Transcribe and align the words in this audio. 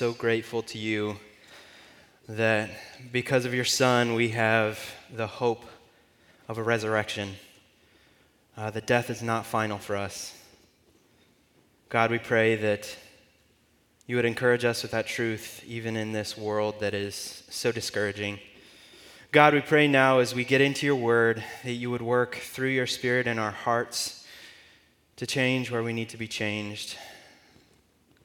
so 0.00 0.12
grateful 0.12 0.62
to 0.62 0.78
you 0.78 1.16
that 2.28 2.70
because 3.10 3.44
of 3.44 3.52
your 3.52 3.64
Son, 3.64 4.14
we 4.14 4.28
have 4.28 4.78
the 5.12 5.26
hope 5.26 5.64
of 6.46 6.56
a 6.56 6.62
resurrection. 6.62 7.30
Uh, 8.56 8.70
that 8.70 8.86
death 8.86 9.10
is 9.10 9.22
not 9.22 9.44
final 9.44 9.76
for 9.76 9.96
us. 9.96 10.40
God, 11.88 12.12
we 12.12 12.20
pray 12.20 12.54
that 12.54 12.96
you 14.06 14.14
would 14.14 14.24
encourage 14.24 14.64
us 14.64 14.82
with 14.82 14.92
that 14.92 15.08
truth, 15.08 15.64
even 15.66 15.96
in 15.96 16.12
this 16.12 16.38
world 16.38 16.78
that 16.78 16.94
is 16.94 17.42
so 17.50 17.72
discouraging. 17.72 18.38
God, 19.32 19.52
we 19.52 19.60
pray 19.60 19.88
now 19.88 20.20
as 20.20 20.32
we 20.32 20.44
get 20.44 20.60
into 20.60 20.86
your 20.86 20.94
word 20.94 21.42
that 21.64 21.72
you 21.72 21.90
would 21.90 22.02
work 22.02 22.36
through 22.36 22.68
your 22.68 22.86
spirit 22.86 23.26
in 23.26 23.40
our 23.40 23.50
hearts 23.50 24.24
to 25.16 25.26
change 25.26 25.72
where 25.72 25.82
we 25.82 25.92
need 25.92 26.10
to 26.10 26.16
be 26.16 26.28
changed 26.28 26.96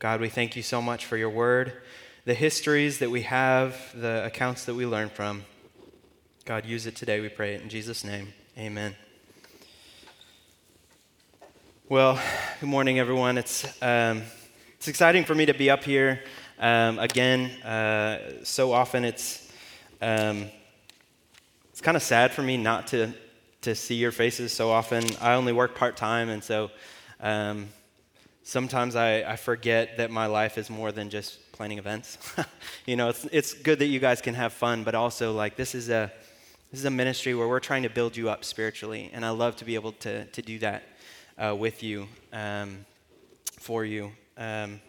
God, 0.04 0.20
we 0.20 0.28
thank 0.28 0.58
you 0.58 0.62
so 0.62 0.82
much 0.82 1.06
for 1.06 1.16
your 1.16 1.30
word, 1.30 1.72
the 2.26 2.34
histories 2.34 3.00
that 3.00 3.10
we 3.10 3.22
have, 3.22 3.78
the 3.96 4.26
accounts 4.26 4.66
that 4.66 4.76
we 4.76 4.86
learn 4.86 5.08
from. 5.08 5.46
God, 6.44 6.66
use 6.66 6.86
it 6.86 6.98
today, 6.98 7.22
we 7.22 7.30
pray 7.30 7.54
it 7.54 7.62
in 7.62 7.70
Jesus' 7.70 8.04
name. 8.04 8.34
Amen. 8.58 8.98
Well, 11.88 12.22
good 12.60 12.68
morning, 12.68 13.00
everyone. 13.00 13.38
It's, 13.38 13.64
um, 13.82 14.24
it's 14.76 14.90
exciting 14.90 15.24
for 15.24 15.36
me 15.36 15.46
to 15.46 15.54
be 15.54 15.70
up 15.70 15.86
here 15.86 16.22
um, 16.60 17.00
again. 17.00 17.52
Uh, 17.62 18.44
so 18.44 18.74
often 18.74 19.06
it's, 19.06 19.50
um, 20.02 20.50
it's 21.70 21.80
kind 21.80 21.96
of 21.96 22.04
sad 22.04 22.34
for 22.34 22.42
me 22.42 22.58
not 22.58 22.88
to, 22.88 23.14
to 23.62 23.74
see 23.74 23.96
your 23.96 24.12
faces 24.12 24.52
so 24.52 24.70
often. 24.70 25.06
I 25.22 25.36
only 25.36 25.54
work 25.54 25.76
part 25.76 25.96
time, 25.96 26.28
and 26.28 26.44
so 26.44 26.72
um, 27.22 27.70
sometimes 28.44 28.96
I, 28.96 29.24
I 29.24 29.36
forget 29.38 29.98
that 29.98 30.12
my 30.12 30.28
life 30.28 30.58
is 30.58 30.70
more 30.70 30.92
than 30.92 31.10
just 31.10 31.52
planning 31.54 31.78
events. 31.78 32.18
you 32.86 32.96
know, 32.96 33.10
it's, 33.10 33.26
it's 33.32 33.54
good 33.54 33.80
that 33.80 33.88
you 33.88 34.00
guys 34.00 34.22
can 34.22 34.36
have 34.36 34.54
fun, 34.54 34.84
but 34.84 34.94
also 34.94 35.34
like 35.34 35.56
this 35.56 35.74
is 35.74 35.90
a 35.90 36.12
this 36.72 36.80
is 36.80 36.86
a 36.86 36.92
ministry 36.92 37.36
where 37.36 37.48
we're 37.48 37.60
trying 37.60 37.84
to 37.84 37.90
build 37.90 38.18
you 38.18 38.30
up 38.30 38.44
spiritually, 38.44 39.12
and 39.14 39.24
I 39.24 39.30
love 39.30 39.56
to 39.58 39.66
be 39.66 39.76
able 39.76 39.94
to 39.94 40.26
to 40.26 40.42
do 40.42 40.60
that 40.60 40.84
uh, 41.38 41.56
with 41.58 41.84
you, 41.84 42.08
um, 42.32 42.86
for 43.60 43.86
you. 43.86 44.12
Um, 44.38 44.82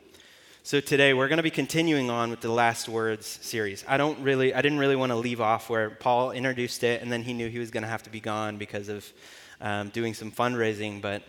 so 0.63 0.81
today 0.81 1.13
we're 1.13 1.29
going 1.29 1.37
to 1.37 1.43
be 1.43 1.51
continuing 1.51 2.09
on 2.09 2.31
with 2.31 2.41
the 2.41 2.51
last 2.51 2.89
words 2.89 3.27
series. 3.27 3.85
I 3.87 3.99
don't 3.99 4.19
really, 4.21 4.55
I 4.55 4.63
didn't 4.63 4.79
really 4.79 4.97
want 4.97 5.11
to 5.11 5.17
leave 5.17 5.43
off 5.43 5.69
where 5.69 5.91
Paul 5.91 6.31
introduced 6.31 6.83
it, 6.85 7.03
and 7.03 7.13
then 7.13 7.23
he 7.23 7.35
knew 7.35 7.49
he 7.49 7.59
was 7.59 7.71
going 7.71 7.83
to 7.83 7.89
have 7.89 8.03
to 8.05 8.11
be 8.11 8.21
gone 8.21 8.57
because 8.57 8.89
of 8.89 9.07
um, 9.61 9.91
doing 9.91 10.15
some 10.15 10.33
fundraising, 10.33 11.01
but. 11.01 11.23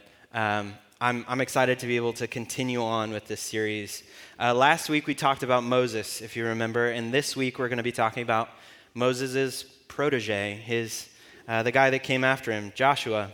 I'm, 1.01 1.25
I'm 1.27 1.41
excited 1.41 1.79
to 1.79 1.87
be 1.87 1.97
able 1.97 2.13
to 2.13 2.25
continue 2.25 2.81
on 2.81 3.11
with 3.11 3.27
this 3.27 3.41
series. 3.41 4.01
Uh, 4.39 4.53
last 4.53 4.87
week 4.87 5.07
we 5.07 5.13
talked 5.13 5.43
about 5.43 5.61
Moses, 5.61 6.21
if 6.21 6.37
you 6.37 6.45
remember, 6.45 6.87
and 6.87 7.13
this 7.13 7.35
week 7.35 7.59
we're 7.59 7.67
going 7.67 7.77
to 7.77 7.83
be 7.83 7.91
talking 7.91 8.23
about 8.23 8.47
Moses' 8.93 9.63
protege, 9.89 10.53
his, 10.63 11.09
uh, 11.49 11.63
the 11.63 11.71
guy 11.73 11.89
that 11.89 11.99
came 11.99 12.23
after 12.23 12.49
him, 12.49 12.71
Joshua. 12.75 13.29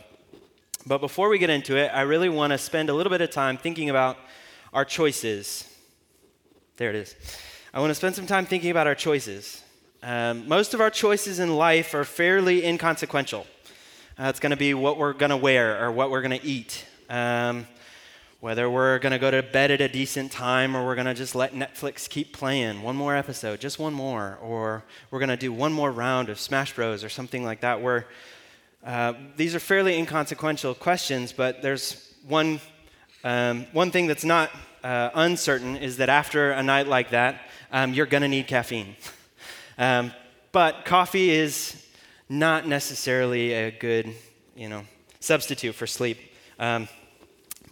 But 0.86 0.98
before 0.98 1.28
we 1.28 1.38
get 1.38 1.50
into 1.50 1.76
it, 1.76 1.92
I 1.94 2.00
really 2.00 2.28
want 2.28 2.50
to 2.50 2.58
spend 2.58 2.90
a 2.90 2.94
little 2.94 3.10
bit 3.10 3.20
of 3.20 3.30
time 3.30 3.56
thinking 3.56 3.90
about 3.90 4.18
our 4.72 4.84
choices. 4.84 5.72
There 6.78 6.90
it 6.90 6.96
is. 6.96 7.14
I 7.72 7.78
want 7.78 7.92
to 7.92 7.94
spend 7.94 8.16
some 8.16 8.26
time 8.26 8.44
thinking 8.44 8.72
about 8.72 8.88
our 8.88 8.96
choices. 8.96 9.62
Um, 10.02 10.48
most 10.48 10.74
of 10.74 10.80
our 10.80 10.90
choices 10.90 11.38
in 11.38 11.54
life 11.54 11.94
are 11.94 12.02
fairly 12.02 12.64
inconsequential. 12.66 13.46
Uh, 14.18 14.24
it's 14.24 14.40
going 14.40 14.50
to 14.50 14.56
be 14.56 14.74
what 14.74 14.98
we're 14.98 15.12
going 15.12 15.30
to 15.30 15.36
wear 15.36 15.80
or 15.80 15.92
what 15.92 16.10
we're 16.10 16.22
going 16.22 16.36
to 16.40 16.44
eat 16.44 16.86
um, 17.08 17.66
whether 18.40 18.68
we're 18.68 18.98
going 18.98 19.12
to 19.12 19.18
go 19.18 19.30
to 19.30 19.42
bed 19.42 19.70
at 19.70 19.80
a 19.80 19.88
decent 19.88 20.32
time 20.32 20.76
or 20.76 20.84
we're 20.84 20.96
going 20.96 21.06
to 21.06 21.14
just 21.14 21.34
let 21.34 21.52
Netflix 21.54 22.08
keep 22.08 22.32
playing 22.32 22.82
one 22.82 22.96
more 22.96 23.14
episode, 23.14 23.60
just 23.60 23.78
one 23.78 23.94
more, 23.94 24.36
or 24.42 24.82
we're 25.10 25.20
going 25.20 25.28
to 25.28 25.36
do 25.36 25.52
one 25.52 25.72
more 25.72 25.92
round 25.92 26.28
of 26.28 26.40
Smash 26.40 26.74
Bros. 26.74 27.04
or 27.04 27.08
something 27.08 27.44
like 27.44 27.60
that. 27.60 27.80
Where 27.80 28.06
uh, 28.84 29.12
these 29.36 29.54
are 29.54 29.60
fairly 29.60 29.96
inconsequential 29.96 30.74
questions, 30.74 31.32
but 31.32 31.62
there's 31.62 32.14
one, 32.26 32.60
um, 33.22 33.66
one 33.72 33.92
thing 33.92 34.08
that's 34.08 34.24
not 34.24 34.50
uh, 34.82 35.10
uncertain 35.14 35.76
is 35.76 35.98
that 35.98 36.08
after 36.08 36.50
a 36.50 36.62
night 36.64 36.88
like 36.88 37.10
that, 37.10 37.48
um, 37.70 37.94
you're 37.94 38.06
going 38.06 38.22
to 38.22 38.28
need 38.28 38.46
caffeine. 38.46 38.96
Um, 39.78 40.12
but 40.52 40.84
coffee 40.84 41.30
is 41.30 41.82
not 42.28 42.68
necessarily 42.68 43.54
a 43.54 43.70
good, 43.70 44.14
you 44.54 44.68
know, 44.68 44.84
substitute 45.18 45.74
for 45.74 45.86
sleep. 45.86 46.18
Um, 46.62 46.88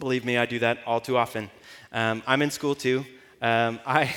Believe 0.01 0.25
me, 0.25 0.35
I 0.35 0.47
do 0.47 0.57
that 0.59 0.79
all 0.87 0.99
too 0.99 1.15
often. 1.15 1.51
Um, 1.93 2.23
I'm 2.25 2.41
in 2.41 2.49
school 2.49 2.73
too. 2.73 3.05
Um, 3.39 3.79
I, 3.85 4.13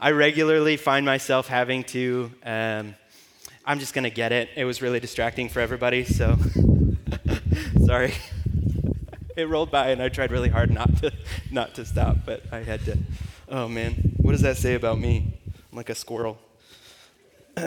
I 0.00 0.10
regularly 0.10 0.76
find 0.76 1.06
myself 1.06 1.46
having 1.46 1.84
to, 1.84 2.32
um, 2.44 2.96
I'm 3.64 3.78
just 3.78 3.94
going 3.94 4.02
to 4.02 4.10
get 4.10 4.32
it. 4.32 4.50
It 4.56 4.64
was 4.64 4.82
really 4.82 4.98
distracting 4.98 5.48
for 5.48 5.60
everybody, 5.60 6.02
so 6.02 6.36
sorry. 7.86 8.14
it 9.36 9.48
rolled 9.48 9.70
by 9.70 9.90
and 9.90 10.02
I 10.02 10.08
tried 10.08 10.32
really 10.32 10.48
hard 10.48 10.72
not 10.72 10.96
to, 10.98 11.12
not 11.52 11.76
to 11.76 11.86
stop, 11.86 12.18
but 12.26 12.42
I 12.52 12.58
had 12.58 12.84
to. 12.86 12.98
Oh 13.48 13.68
man, 13.68 13.94
what 14.16 14.32
does 14.32 14.42
that 14.42 14.56
say 14.56 14.74
about 14.74 14.98
me? 14.98 15.38
I'm 15.70 15.76
like 15.76 15.88
a 15.88 15.94
squirrel. 15.94 16.36
all 17.56 17.66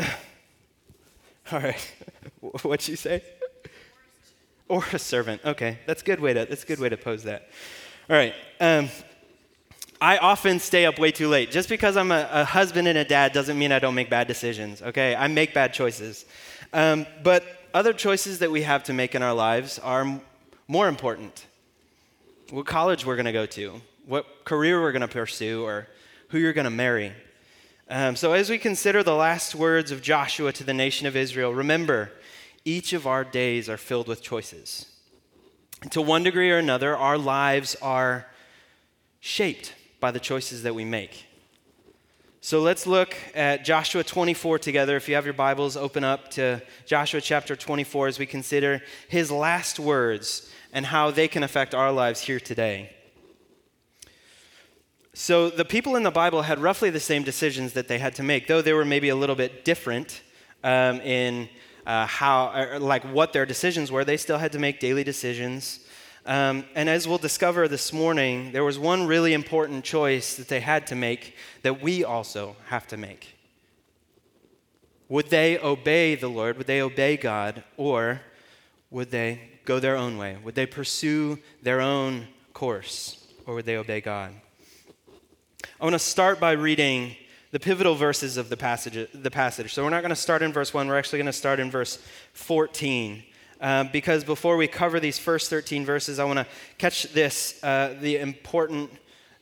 right, 1.54 1.92
what'd 2.42 2.86
you 2.88 2.98
say? 2.98 3.24
Or 4.72 4.86
a 4.94 5.00
servant. 5.00 5.42
Okay, 5.44 5.80
that's 5.86 6.02
a 6.02 6.06
good 6.06 6.22
way 6.22 6.34
to 6.34 6.46
that's 6.46 6.64
a 6.64 6.66
good 6.66 6.80
way 6.80 6.88
to 6.88 6.96
pose 6.96 7.24
that. 7.24 7.50
All 8.10 8.16
right. 8.16 8.34
Um, 8.62 8.88
I 10.00 10.18
often 10.18 10.60
stay 10.60 10.86
up 10.86 10.98
way 10.98 11.12
too 11.12 11.28
late. 11.28 11.52
Just 11.52 11.68
because 11.68 11.98
I'm 11.98 12.12
a, 12.12 12.28
a, 12.32 12.46
husband 12.46 12.88
and 12.88 12.98
a 12.98 13.04
dad 13.04 13.34
doesn't 13.34 13.60
mean 13.60 13.72
I 13.72 13.80
don't 13.80 13.94
make 13.94 14.10
bad 14.10 14.28
decisions. 14.28 14.82
Okay, 14.82 15.14
I 15.14 15.28
make 15.28 15.54
bad 15.54 15.74
choices, 15.74 16.26
um, 16.72 17.06
but 17.22 17.44
other 17.74 17.92
choices 17.92 18.40
that 18.40 18.50
we 18.50 18.62
have 18.62 18.84
to 18.86 18.94
make 18.94 19.14
in 19.14 19.22
our 19.22 19.34
lives 19.34 19.78
are 19.78 20.02
m- 20.02 20.22
more 20.70 20.88
important. 20.88 21.46
What 22.50 22.66
college 22.66 23.06
we're 23.06 23.18
going 23.18 23.26
to 23.26 23.34
go 23.34 23.46
to, 23.46 23.82
what 24.06 24.46
career 24.46 24.82
we're 24.82 24.94
going 24.94 25.02
to 25.02 25.08
pursue, 25.08 25.64
or 25.64 25.88
who 26.30 26.40
you're 26.40 26.54
going 26.54 26.66
to 26.66 26.72
marry. 26.72 27.12
Um, 27.90 28.16
so, 28.16 28.32
as 28.32 28.50
we 28.50 28.58
consider 28.58 29.04
the 29.04 29.16
last 29.16 29.54
words 29.54 29.92
of 29.92 30.02
Joshua 30.02 30.54
to 30.54 30.64
the 30.64 30.74
nation 30.74 31.08
of 31.08 31.18
Israel, 31.18 31.54
remember 31.54 32.12
each 32.66 32.94
of 32.94 33.08
our 33.08 33.24
days 33.24 33.70
are 33.70 33.78
filled 33.78 34.08
with 34.08 34.22
choices. 34.22 34.88
to 35.90 36.02
one 36.02 36.22
degree 36.22 36.52
or 36.52 36.58
another, 36.58 36.96
our 36.96 37.18
lives 37.18 37.76
are 37.82 38.28
shaped 39.20 39.74
by 40.00 40.12
the 40.12 40.20
choices 40.20 40.62
that 40.64 40.76
we 40.76 40.86
make. 40.86 41.26
So 42.44 42.60
let's 42.62 42.88
look 42.88 43.16
at 43.36 43.64
Joshua 43.64 44.04
24 44.04 44.60
together. 44.60 44.96
If 44.96 45.08
you 45.08 45.16
have 45.16 45.26
your 45.26 45.34
Bibles, 45.34 45.78
open 45.78 46.04
up 46.04 46.32
to 46.32 46.62
Joshua 46.88 47.22
chapter 47.22 47.56
24 47.56 48.08
as 48.08 48.20
we 48.20 48.26
consider 48.26 48.82
his 49.08 49.32
last 49.32 49.80
words 49.80 50.52
and 50.74 50.88
how 50.88 51.12
they 51.12 51.28
can 51.28 51.44
affect 51.44 51.76
our 51.76 51.92
lives 51.92 52.22
here 52.22 52.40
today. 52.40 52.96
So, 55.14 55.50
the 55.50 55.66
people 55.66 55.96
in 55.96 56.04
the 56.04 56.12
Bible 56.12 56.44
had 56.44 56.58
roughly 56.58 56.90
the 56.90 57.00
same 57.00 57.24
decisions 57.24 57.74
that 57.74 57.88
they 57.88 58.00
had 58.00 58.16
to 58.16 58.24
make, 58.24 58.48
though 58.48 58.62
they 58.62 58.74
were 58.74 58.86
maybe 58.86 59.10
a 59.10 59.16
little 59.16 59.36
bit 59.36 59.66
different 59.66 60.22
um, 60.64 61.02
in 61.02 61.50
uh, 61.86 62.06
how, 62.06 62.78
like 62.80 63.04
what 63.04 63.34
their 63.34 63.46
decisions 63.46 63.92
were. 63.92 64.06
They 64.06 64.18
still 64.18 64.38
had 64.38 64.52
to 64.54 64.60
make 64.60 64.80
daily 64.80 65.04
decisions. 65.04 65.80
Um, 66.26 66.66
and 66.76 66.88
as 66.88 67.08
we'll 67.08 67.18
discover 67.18 67.68
this 67.68 67.92
morning, 67.92 68.52
there 68.52 68.64
was 68.64 68.78
one 68.78 69.08
really 69.08 69.34
important 69.34 69.84
choice 69.84 70.36
that 70.36 70.48
they 70.48 70.60
had 70.60 70.86
to 70.88 70.96
make 70.96 71.36
that 71.64 71.82
we 71.82 72.04
also 72.04 72.56
have 72.68 72.88
to 72.88 72.98
make. 72.98 73.36
Would 75.10 75.30
they 75.30 75.58
obey 75.58 76.16
the 76.16 76.30
Lord? 76.30 76.58
Would 76.58 76.68
they 76.68 76.82
obey 76.82 77.18
God? 77.18 77.64
Or 77.76 78.22
would 78.92 79.12
they 79.12 79.42
go 79.66 79.80
their 79.80 79.98
own 79.98 80.18
way? 80.18 80.38
Would 80.44 80.56
they 80.56 80.66
pursue 80.66 81.40
their 81.62 81.82
own 81.82 82.28
course? 82.54 83.26
Or 83.46 83.56
would 83.56 83.66
they 83.66 83.78
obey 83.78 84.00
God? 84.00 84.34
I 85.80 85.84
want 85.84 85.94
to 85.94 86.00
start 86.00 86.40
by 86.40 86.52
reading 86.52 87.16
the 87.52 87.60
pivotal 87.60 87.96
verses 87.96 88.38
of 88.38 88.50
the 88.50 88.58
passage. 88.58 89.10
The 89.14 89.32
passage. 89.32 89.74
So 89.74 89.84
we're 89.84 89.90
not 89.90 90.02
going 90.02 90.10
to 90.10 90.16
start 90.16 90.42
in 90.42 90.52
verse 90.52 90.74
1, 90.74 90.88
we're 90.88 90.98
actually 90.98 91.20
going 91.20 91.26
to 91.28 91.34
start 91.34 91.60
in 91.60 91.70
verse 91.70 92.00
14. 92.34 93.24
Uh, 93.60 93.84
because 93.84 94.24
before 94.24 94.58
we 94.58 94.68
cover 94.68 95.00
these 95.00 95.20
first 95.20 95.50
13 95.52 95.86
verses, 95.86 96.18
I 96.18 96.24
want 96.24 96.40
to 96.40 96.48
catch 96.80 97.04
this, 97.14 97.64
uh, 97.64 97.96
the 98.02 98.18
important 98.18 98.90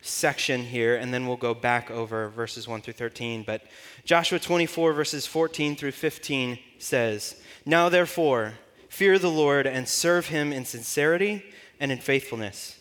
section 0.01 0.61
here, 0.61 0.97
and 0.97 1.13
then 1.13 1.25
we'll 1.25 1.37
go 1.37 1.53
back 1.53 1.89
over 1.89 2.27
verses 2.27 2.67
1 2.67 2.81
through 2.81 2.93
13. 2.93 3.43
But 3.43 3.63
Joshua 4.03 4.37
24, 4.37 4.91
verses 4.91 5.25
14 5.25 5.77
through 5.77 5.91
15 5.91 6.59
says, 6.79 7.41
Now 7.65 7.87
therefore, 7.87 8.55
fear 8.89 9.17
the 9.17 9.29
Lord 9.29 9.65
and 9.65 9.87
serve 9.87 10.27
him 10.27 10.51
in 10.51 10.65
sincerity 10.65 11.45
and 11.79 11.89
in 11.89 11.99
faithfulness. 11.99 12.77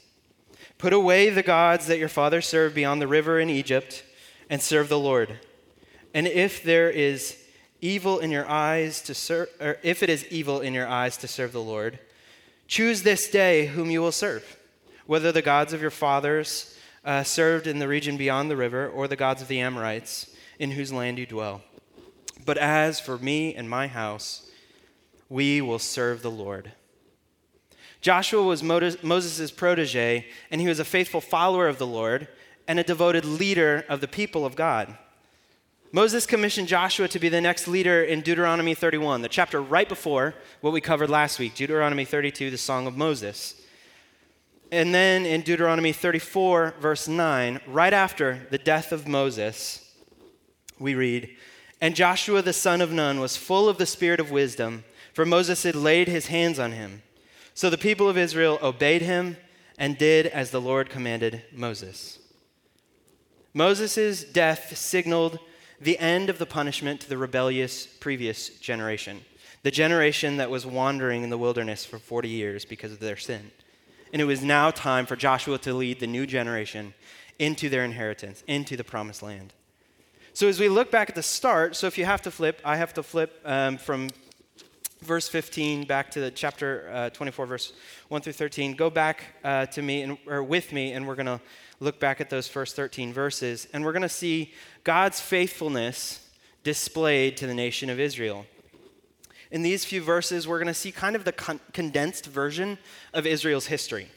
Put 0.77 0.93
away 0.93 1.31
the 1.31 1.43
gods 1.43 1.87
that 1.87 1.99
your 1.99 2.09
father 2.09 2.41
served 2.41 2.75
beyond 2.75 3.01
the 3.01 3.09
river 3.09 3.39
in 3.39 3.51
Egypt 3.51 4.03
and 4.51 4.63
serve 4.63 4.89
the 4.89 4.99
Lord. 4.99 5.39
And 6.15 6.27
if 6.27 6.63
there 6.63 6.91
is 6.91 7.37
evil 7.81 8.19
in 8.19 8.31
your 8.31 8.49
eyes 8.49 9.03
to 9.03 9.15
serve, 9.15 9.49
or 9.61 9.79
if 9.83 10.03
it 10.03 10.11
is 10.11 10.27
evil 10.27 10.61
in 10.61 10.75
your 10.75 10.89
eyes 10.89 11.17
to 11.19 11.29
serve 11.29 11.53
the 11.53 11.63
Lord, 11.63 11.99
choose 12.67 13.03
this 13.03 13.31
day 13.31 13.67
whom 13.67 13.91
you 13.91 14.01
will 14.01 14.13
serve, 14.13 14.59
whether 15.07 15.33
the 15.33 15.43
gods 15.43 15.73
of 15.73 15.81
your 15.81 15.91
fathers 15.91 16.77
uh, 17.05 17.23
served 17.23 17.67
in 17.67 17.79
the 17.79 17.89
region 17.89 18.17
beyond 18.17 18.51
the 18.51 18.57
river, 18.57 18.89
or 18.89 19.07
the 19.07 19.17
gods 19.17 19.41
of 19.41 19.49
the 19.49 19.61
Amorites, 19.61 20.35
in 20.59 20.73
whose 20.73 20.93
land 20.93 21.19
you 21.19 21.27
dwell. 21.27 21.63
But 22.45 22.59
as 22.59 23.01
for 23.01 23.19
me 23.19 23.55
and 23.55 23.71
my 23.71 23.87
house, 23.87 24.51
we 25.29 25.61
will 25.61 25.79
serve 25.79 26.23
the 26.23 26.31
Lord. 26.31 26.73
Joshua 28.01 28.43
was 28.43 28.63
Moses' 28.63 29.51
protege, 29.51 30.27
and 30.51 30.61
he 30.61 30.69
was 30.69 30.79
a 30.79 30.85
faithful 30.85 31.21
follower 31.21 31.69
of 31.69 31.79
the 31.79 31.87
Lord 31.87 32.29
and 32.69 32.79
a 32.79 32.85
devoted 32.85 33.25
leader 33.25 33.85
of 33.89 34.01
the 34.01 34.07
people 34.07 34.47
of 34.47 34.55
God. 34.55 34.97
Moses 35.91 36.27
commissioned 36.27 36.69
Joshua 36.69 37.09
to 37.09 37.19
be 37.19 37.31
the 37.31 37.41
next 37.41 37.67
leader 37.67 38.05
in 38.05 38.21
Deuteronomy 38.21 38.75
31, 38.75 39.23
the 39.23 39.29
chapter 39.29 39.63
right 39.63 39.89
before 39.89 40.35
what 40.61 40.75
we 40.75 40.83
covered 40.83 41.09
last 41.09 41.39
week, 41.39 41.55
Deuteronomy 41.55 42.05
32, 42.05 42.51
the 42.51 42.59
Song 42.59 42.87
of 42.87 42.95
Moses. 42.95 43.55
And 44.71 44.95
then 44.95 45.25
in 45.25 45.41
Deuteronomy 45.41 45.93
34, 45.93 46.75
verse 46.79 47.09
9, 47.09 47.61
right 47.67 47.95
after 47.95 48.47
the 48.51 48.59
death 48.59 48.93
of 48.93 49.09
Moses, 49.09 49.95
we 50.79 50.95
read, 50.95 51.35
And 51.81 51.97
Joshua 51.97 52.43
the 52.43 52.53
son 52.53 52.83
of 52.83 52.93
Nun 52.93 53.19
was 53.19 53.39
full 53.39 53.67
of 53.67 53.79
the 53.79 53.87
spirit 53.87 54.21
of 54.21 54.31
wisdom, 54.31 54.85
for 55.15 55.25
Moses 55.25 55.63
had 55.63 55.75
laid 55.75 56.07
his 56.07 56.27
hands 56.27 56.59
on 56.59 56.73
him. 56.73 57.03
So 57.55 57.71
the 57.71 57.79
people 57.79 58.11
of 58.11 58.19
Israel 58.19 58.59
obeyed 58.63 59.01
him 59.01 59.39
and 59.79 59.97
did 59.97 60.27
as 60.27 60.51
the 60.51 60.61
Lord 60.61 60.91
commanded 60.91 61.45
Moses. 61.51 62.19
Moses' 63.59 64.23
death 64.23 64.77
signaled 64.77 65.41
the 65.81 65.99
end 65.99 66.31
of 66.31 66.39
the 66.39 66.47
punishment 66.47 67.01
to 67.01 67.09
the 67.09 67.19
rebellious 67.19 67.89
previous 67.89 68.51
generation, 68.51 69.23
the 69.65 69.73
generation 69.73 70.37
that 70.37 70.49
was 70.49 70.65
wandering 70.65 71.25
in 71.25 71.31
the 71.31 71.37
wilderness 71.37 71.85
for 71.85 71.99
40 71.99 72.29
years 72.29 72.65
because 72.65 72.93
of 72.93 73.01
their 73.01 73.17
sin. 73.17 73.51
And 74.13 74.23
it 74.23 74.27
was 74.27 74.45
now 74.45 74.71
time 74.71 75.07
for 75.07 75.17
Joshua 75.17 75.59
to 75.59 75.75
lead 75.75 75.99
the 75.99 76.07
new 76.07 76.25
generation 76.25 76.95
into 77.41 77.69
their 77.69 77.85
inheritance, 77.85 78.45
into 78.47 78.77
the 78.77 78.85
promised 78.85 79.25
land. 79.25 79.53
So, 80.35 80.47
as 80.47 80.61
we 80.61 80.69
look 80.69 80.93
back 80.93 81.09
at 81.09 81.17
the 81.17 81.23
start, 81.25 81.75
so 81.75 81.89
if 81.89 81.99
you 81.99 82.05
have 82.05 82.23
to 82.23 82.31
flip, 82.31 82.61
I 82.65 82.77
have 82.77 82.95
to 82.95 83.03
flip 83.03 83.41
um, 83.45 83.77
from 83.77 84.11
verse 85.03 85.29
15 85.29 85.85
back 85.85 86.13
to 86.13 86.21
the 86.21 86.31
chapter 86.31 86.89
uh, 86.93 87.11
24, 87.11 87.47
verse 87.47 87.73
1 88.07 88.21
through 88.21 88.35
13. 88.35 88.75
Go 88.75 88.89
back 88.89 89.25
uh, 89.43 89.67
to 89.67 89.83
me 89.83 90.03
and, 90.03 90.19
or 90.29 90.45
with 90.45 90.73
me, 90.73 90.93
and 90.93 91.09
we're 91.09 91.17
going 91.17 91.27
to 91.27 91.41
look 91.81 92.01
back 92.01 92.21
at 92.21 92.31
those 92.31 92.49
first 92.49 92.77
13 92.77 93.13
verses, 93.13 93.69
and 93.73 93.85
we're 93.85 93.93
going 93.93 94.03
to 94.03 94.09
see 94.09 94.53
God's 94.85 95.21
faithfulness 95.21 96.27
displayed 96.65 97.37
to 97.37 97.47
the 97.47 97.55
nation 97.55 97.89
of 97.89 98.01
Israel. 98.01 98.47
In 99.51 99.63
these 99.63 99.85
few 99.85 100.03
verses, 100.03 100.47
we're 100.47 100.59
going 100.59 100.67
to 100.67 100.75
see 100.75 100.93
kind 100.93 101.17
of 101.17 101.25
the 101.25 101.33
con- 101.33 101.61
condensed 101.73 102.27
version 102.27 102.79
of 103.15 103.27
Israel's 103.27 103.67
history. 103.67 104.09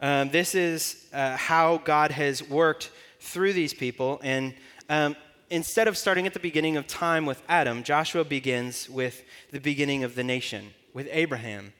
Um, 0.00 0.30
this 0.30 0.56
is 0.56 1.06
uh, 1.12 1.36
how 1.36 1.76
God 1.78 2.10
has 2.10 2.42
worked 2.42 2.90
through 3.20 3.52
these 3.52 3.72
people. 3.72 4.20
And 4.24 4.54
um, 4.88 5.14
instead 5.48 5.86
of 5.86 5.96
starting 5.96 6.26
at 6.26 6.34
the 6.34 6.40
beginning 6.40 6.76
of 6.76 6.88
time 6.88 7.24
with 7.24 7.40
Adam, 7.48 7.84
Joshua 7.84 8.24
begins 8.24 8.90
with 8.90 9.22
the 9.52 9.60
beginning 9.60 10.02
of 10.02 10.16
the 10.16 10.24
nation, 10.24 10.74
with 10.92 11.08
Abraham. 11.12 11.72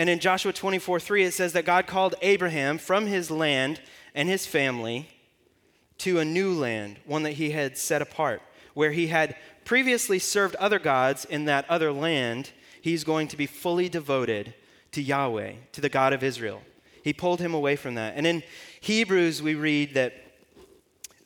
And 0.00 0.08
in 0.08 0.18
Joshua 0.18 0.54
24 0.54 0.98
3, 0.98 1.24
it 1.24 1.34
says 1.34 1.52
that 1.52 1.66
God 1.66 1.86
called 1.86 2.14
Abraham 2.22 2.78
from 2.78 3.04
his 3.04 3.30
land 3.30 3.82
and 4.14 4.30
his 4.30 4.46
family 4.46 5.10
to 5.98 6.18
a 6.18 6.24
new 6.24 6.54
land, 6.54 6.96
one 7.04 7.22
that 7.24 7.32
he 7.32 7.50
had 7.50 7.76
set 7.76 8.00
apart, 8.00 8.40
where 8.72 8.92
he 8.92 9.08
had 9.08 9.36
previously 9.66 10.18
served 10.18 10.56
other 10.56 10.78
gods 10.78 11.26
in 11.26 11.44
that 11.44 11.68
other 11.68 11.92
land, 11.92 12.50
he's 12.80 13.04
going 13.04 13.28
to 13.28 13.36
be 13.36 13.44
fully 13.44 13.90
devoted 13.90 14.54
to 14.92 15.02
Yahweh, 15.02 15.52
to 15.72 15.82
the 15.82 15.90
God 15.90 16.14
of 16.14 16.22
Israel. 16.22 16.62
He 17.04 17.12
pulled 17.12 17.40
him 17.40 17.52
away 17.52 17.76
from 17.76 17.96
that. 17.96 18.14
And 18.16 18.26
in 18.26 18.42
Hebrews, 18.80 19.42
we 19.42 19.54
read 19.54 19.92
that, 19.92 20.14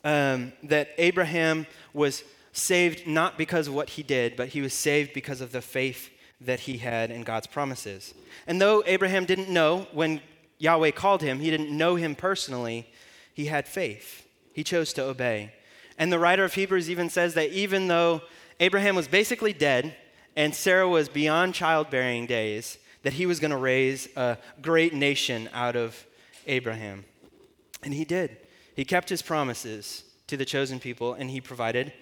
um, 0.03 0.51
that 0.63 0.89
Abraham 0.97 1.65
was 1.93 2.25
saved 2.51 3.07
not 3.07 3.37
because 3.37 3.69
of 3.69 3.73
what 3.73 3.91
he 3.91 4.03
did, 4.03 4.35
but 4.35 4.49
he 4.49 4.59
was 4.59 4.73
saved 4.73 5.13
because 5.13 5.39
of 5.39 5.53
the 5.53 5.61
faith 5.61 6.09
that 6.41 6.61
he 6.61 6.77
had 6.77 7.11
in 7.11 7.23
God's 7.23 7.47
promises. 7.47 8.13
And 8.47 8.61
though 8.61 8.83
Abraham 8.85 9.25
didn't 9.25 9.49
know 9.49 9.87
when 9.91 10.21
Yahweh 10.57 10.91
called 10.91 11.21
him, 11.21 11.39
he 11.39 11.49
didn't 11.49 11.75
know 11.75 11.95
him 11.95 12.15
personally, 12.15 12.87
he 13.33 13.45
had 13.45 13.67
faith. 13.67 14.25
He 14.53 14.63
chose 14.63 14.93
to 14.93 15.03
obey. 15.03 15.53
And 15.97 16.11
the 16.11 16.19
writer 16.19 16.43
of 16.43 16.53
Hebrews 16.53 16.89
even 16.89 17.09
says 17.09 17.33
that 17.33 17.51
even 17.51 17.87
though 17.87 18.21
Abraham 18.59 18.95
was 18.95 19.07
basically 19.07 19.53
dead 19.53 19.95
and 20.35 20.53
Sarah 20.53 20.89
was 20.89 21.09
beyond 21.09 21.53
childbearing 21.53 22.25
days, 22.25 22.77
that 23.03 23.13
he 23.13 23.25
was 23.25 23.39
going 23.39 23.51
to 23.51 23.57
raise 23.57 24.09
a 24.15 24.37
great 24.61 24.93
nation 24.93 25.49
out 25.53 25.75
of 25.75 26.05
Abraham. 26.47 27.05
And 27.83 27.93
he 27.93 28.03
did. 28.03 28.37
He 28.75 28.83
kept 28.83 29.09
his 29.09 29.21
promises 29.21 30.03
to 30.27 30.35
the 30.35 30.45
chosen 30.45 30.79
people 30.79 31.13
and 31.13 31.29
he 31.29 31.39
provided 31.39 31.93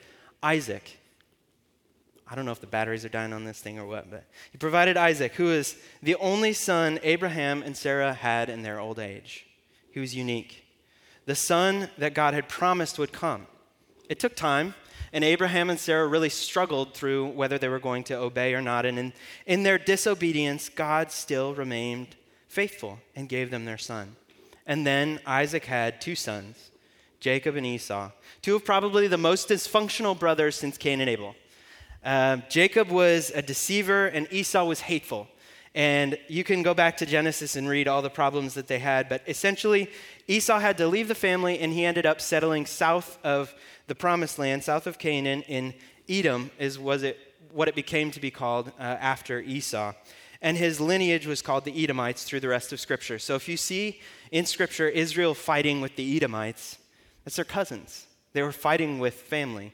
Isaac. 0.42 0.98
I 2.30 2.36
don't 2.36 2.46
know 2.46 2.52
if 2.52 2.62
the 2.62 2.68
batteries 2.68 3.04
are 3.06 3.10
dying 3.10 3.34
on 3.34 3.44
this 3.44 3.60
thing 3.60 3.78
or 3.78 3.86
what, 3.86 4.10
but 4.10 4.26
he 4.52 4.58
provided 4.58 4.98
Isaac, 4.98 5.34
who 5.36 5.52
is 5.52 5.76
the 6.02 6.16
only 6.16 6.54
son 6.54 7.00
Abraham 7.04 7.62
and 7.62 7.76
Sarah 7.76 8.14
had 8.14 8.50
in 8.50 8.64
their 8.64 8.80
old 8.80 8.98
age. 8.98 9.46
He 9.92 10.00
was 10.00 10.16
unique. 10.16 10.66
The 11.26 11.36
son 11.36 11.90
that 11.98 12.14
God 12.14 12.34
had 12.34 12.50
promised 12.50 12.98
would 12.98 13.12
come. 13.12 13.48
It 14.10 14.20
took 14.20 14.36
time, 14.36 14.74
and 15.12 15.24
Abraham 15.24 15.70
and 15.70 15.80
Sarah 15.80 16.08
really 16.08 16.30
struggled 16.30 16.94
through 16.94 17.28
whether 17.28 17.58
they 17.58 17.68
were 17.68 17.80
going 17.80 18.04
to 18.06 18.18
obey 18.18 18.54
or 18.54 18.62
not. 18.62 18.86
And 18.86 18.98
in, 18.98 19.14
in 19.46 19.64
their 19.64 19.78
disobedience, 19.78 20.70
God 20.70 21.12
still 21.12 21.54
remained 21.54 22.16
faithful 22.48 23.00
and 23.16 23.30
gave 23.30 23.52
them 23.52 23.66
their 23.66 23.78
son. 23.78 24.16
And 24.66 24.88
then 24.88 25.20
Isaac 25.26 25.66
had 25.66 26.02
two 26.02 26.16
sons, 26.16 26.72
Jacob 27.20 27.56
and 27.56 27.66
Esau, 27.66 28.12
two 28.42 28.56
of 28.56 28.66
probably 28.66 29.08
the 29.08 29.18
most 29.18 29.50
dysfunctional 29.50 30.18
brothers 30.18 30.56
since 30.56 30.78
Cain 30.78 31.02
and 31.02 31.10
Abel. 31.10 31.36
Uh, 32.04 32.38
Jacob 32.50 32.90
was 32.90 33.32
a 33.34 33.42
deceiver, 33.42 34.08
and 34.08 34.28
Esau 34.32 34.66
was 34.66 34.82
hateful. 34.82 35.28
And 35.76 36.18
you 36.28 36.44
can 36.44 36.62
go 36.62 36.74
back 36.74 36.98
to 36.98 37.06
Genesis 37.06 37.56
and 37.56 37.68
read 37.68 37.88
all 37.88 38.02
the 38.02 38.10
problems 38.10 38.54
that 38.54 38.68
they 38.68 38.80
had. 38.80 39.10
But 39.10 39.24
essentially, 39.28 39.90
Esau 40.28 40.60
had 40.60 40.78
to 40.78 40.88
leave 40.88 41.08
the 41.08 41.16
family, 41.16 41.60
and 41.60 41.74
he 41.74 41.86
ended 41.86 42.06
up 42.06 42.22
settling 42.22 42.66
south 42.66 43.18
of 43.24 43.56
the 43.88 43.96
promised 43.96 44.38
land, 44.38 44.64
south 44.64 44.86
of 44.86 45.00
Canaan, 45.00 45.42
in 45.44 45.74
Edom, 46.08 46.52
is 46.60 46.78
was 46.78 47.04
it 47.04 47.18
what 47.52 47.68
it 47.68 47.76
became 47.76 48.12
to 48.12 48.20
be 48.20 48.32
called 48.32 48.72
uh, 48.80 48.82
after 48.82 49.40
Esau. 49.40 49.94
And 50.42 50.58
his 50.58 50.82
lineage 50.82 51.26
was 51.26 51.42
called 51.42 51.64
the 51.64 51.84
Edomites 51.84 52.24
through 52.24 52.42
the 52.42 52.50
rest 52.50 52.74
of 52.74 52.80
Scripture. 52.80 53.18
So 53.18 53.36
if 53.36 53.48
you 53.48 53.56
see 53.56 54.02
in 54.32 54.46
Scripture 54.46 54.90
Israel 54.90 55.34
fighting 55.34 55.80
with 55.80 55.96
the 55.96 56.18
Edomites, 56.18 56.78
that's 57.24 57.38
their 57.38 57.46
cousins. 57.46 58.08
They 58.34 58.42
were 58.42 58.52
fighting 58.52 59.00
with 59.00 59.14
family 59.14 59.74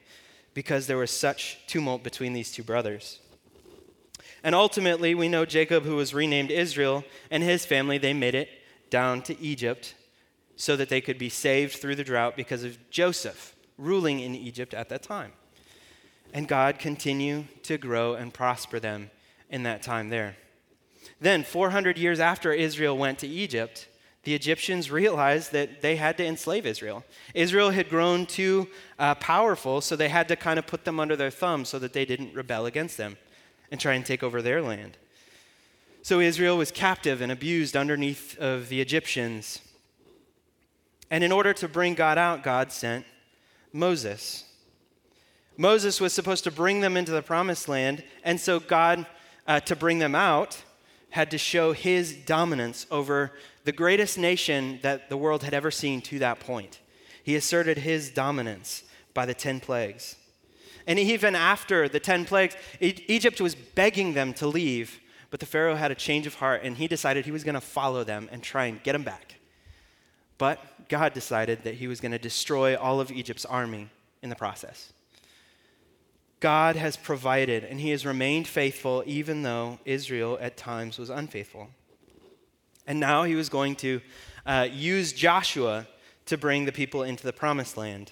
because 0.60 0.88
there 0.88 0.98
was 0.98 1.10
such 1.10 1.58
tumult 1.68 2.04
between 2.04 2.34
these 2.34 2.52
two 2.52 2.64
brothers. 2.64 3.20
And 4.44 4.54
ultimately, 4.54 5.16
we 5.16 5.30
know 5.30 5.46
Jacob, 5.46 5.86
who 5.86 5.96
was 5.96 6.14
renamed 6.14 6.52
Israel, 6.52 7.06
and 7.32 7.42
his 7.42 7.66
family, 7.66 7.98
they 7.98 8.12
made 8.12 8.36
it 8.36 8.50
down 8.90 9.22
to 9.22 9.40
Egypt 9.40 9.96
so 10.58 10.76
that 10.76 10.90
they 10.90 11.00
could 11.00 11.18
be 11.18 11.30
saved 11.30 11.78
through 11.78 11.96
the 11.96 12.04
drought 12.04 12.36
because 12.36 12.66
of 12.66 12.78
Joseph 12.90 13.56
ruling 13.78 14.20
in 14.20 14.36
Egypt 14.36 14.74
at 14.74 14.90
that 14.90 15.02
time. 15.02 15.32
And 16.34 16.46
God 16.46 16.78
continued 16.78 17.64
to 17.64 17.78
grow 17.78 18.16
and 18.16 18.34
prosper 18.34 18.82
them 18.82 19.12
in 19.50 19.64
that 19.64 19.82
time 19.82 20.10
there. 20.10 20.36
Then, 21.22 21.46
400 21.46 21.98
years 21.98 22.20
after 22.20 22.52
Israel 22.52 22.98
went 22.98 23.20
to 23.20 23.28
Egypt, 23.28 23.88
the 24.24 24.36
Egyptians 24.36 24.92
realized 24.92 25.52
that 25.54 25.82
they 25.82 25.96
had 25.96 26.18
to 26.18 26.26
enslave 26.26 26.66
Israel. 26.66 27.06
Israel 27.34 27.72
had 27.72 27.90
grown 27.90 28.26
too 28.26 28.68
uh, 28.98 29.16
powerful, 29.16 29.82
so 29.82 29.96
they 29.96 30.10
had 30.10 30.28
to 30.28 30.36
kind 30.36 30.60
of 30.60 30.68
put 30.68 30.84
them 30.84 31.00
under 31.00 31.16
their 31.16 31.32
thumb 31.32 31.64
so 31.64 31.80
that 31.80 31.94
they 31.94 32.06
didn't 32.06 32.34
rebel 32.34 32.66
against 32.66 32.98
them 32.98 33.18
and 33.72 33.80
try 33.80 33.94
and 33.94 34.06
take 34.06 34.24
over 34.24 34.42
their 34.42 34.62
land. 34.62 34.98
So 36.02 36.20
Israel 36.20 36.58
was 36.58 36.72
captive 36.72 37.22
and 37.22 37.32
abused 37.32 37.78
underneath 37.78 38.38
of 38.40 38.70
the 38.70 38.82
Egyptians. 38.82 39.62
And 41.12 41.24
in 41.24 41.32
order 41.32 41.54
to 41.54 41.68
bring 41.68 41.94
God 41.94 42.18
out, 42.18 42.44
God 42.44 42.72
sent 42.72 43.06
Moses. 43.72 44.46
Moses 45.58 46.00
was 46.00 46.14
supposed 46.14 46.44
to 46.46 46.52
bring 46.52 46.82
them 46.82 46.96
into 46.96 47.12
the 47.12 47.22
promised 47.22 47.68
land, 47.68 48.04
and 48.24 48.40
so 48.40 48.60
God, 48.60 49.06
uh, 49.48 49.60
to 49.62 49.76
bring 49.76 50.00
them 50.00 50.16
out, 50.16 50.64
had 51.10 51.32
to 51.32 51.38
show 51.38 51.74
his 51.74 52.16
dominance 52.16 52.86
over 52.92 53.34
the 53.64 53.72
greatest 53.72 54.18
nation 54.18 54.80
that 54.82 55.10
the 55.10 55.18
world 55.18 55.44
had 55.44 55.54
ever 55.54 55.72
seen 55.72 56.02
to 56.02 56.20
that 56.20 56.40
point. 56.40 56.80
He 57.24 57.36
asserted 57.36 57.80
his 57.80 58.10
dominance 58.10 58.84
by 59.14 59.26
the 59.26 59.34
10 59.34 59.60
plagues. 59.60 60.16
And 60.88 60.98
even 60.98 61.36
after 61.36 61.88
the 61.88 62.00
10 62.00 62.26
plagues, 62.26 62.56
Egypt 62.80 63.40
was 63.42 63.54
begging 63.54 64.14
them 64.14 64.34
to 64.36 64.48
leave, 64.48 65.00
but 65.30 65.40
the 65.40 65.46
Pharaoh 65.46 65.76
had 65.76 65.92
a 65.92 65.96
change 65.96 66.26
of 66.26 66.36
heart 66.36 66.62
and 66.64 66.78
he 66.78 66.88
decided 66.88 67.26
he 67.26 67.32
was 67.32 67.44
going 67.44 67.56
to 67.56 67.62
follow 67.62 68.04
them 68.04 68.28
and 68.32 68.42
try 68.42 68.66
and 68.66 68.82
get 68.82 68.94
them 68.94 69.04
back. 69.04 69.36
But 70.38 70.88
God 70.90 71.14
decided 71.14 71.64
that 71.64 71.76
he 71.76 71.88
was 71.88 72.02
going 72.02 72.14
to 72.14 72.18
destroy 72.18 72.76
all 72.76 73.00
of 73.00 73.12
Egypt's 73.12 73.46
army 73.46 73.90
in 74.24 74.30
the 74.30 74.36
process. 74.36 74.92
God 76.40 76.76
has 76.78 76.96
provided 76.96 77.64
and 77.64 77.80
he 77.80 77.90
has 77.92 78.06
remained 78.06 78.48
faithful 78.48 79.04
even 79.06 79.44
though 79.44 79.80
Israel 79.86 80.38
at 80.42 80.58
times 80.58 80.98
was 80.98 81.10
unfaithful. 81.10 81.70
And 82.90 83.00
now 83.00 83.24
he 83.24 83.36
was 83.36 83.50
going 83.50 83.76
to 83.78 84.02
uh, 84.48 84.68
use 84.70 85.14
Joshua 85.14 85.86
to 86.26 86.38
bring 86.40 86.66
the 86.66 86.72
people 86.72 87.04
into 87.04 87.24
the 87.24 87.32
promised 87.32 87.78
land, 87.78 88.12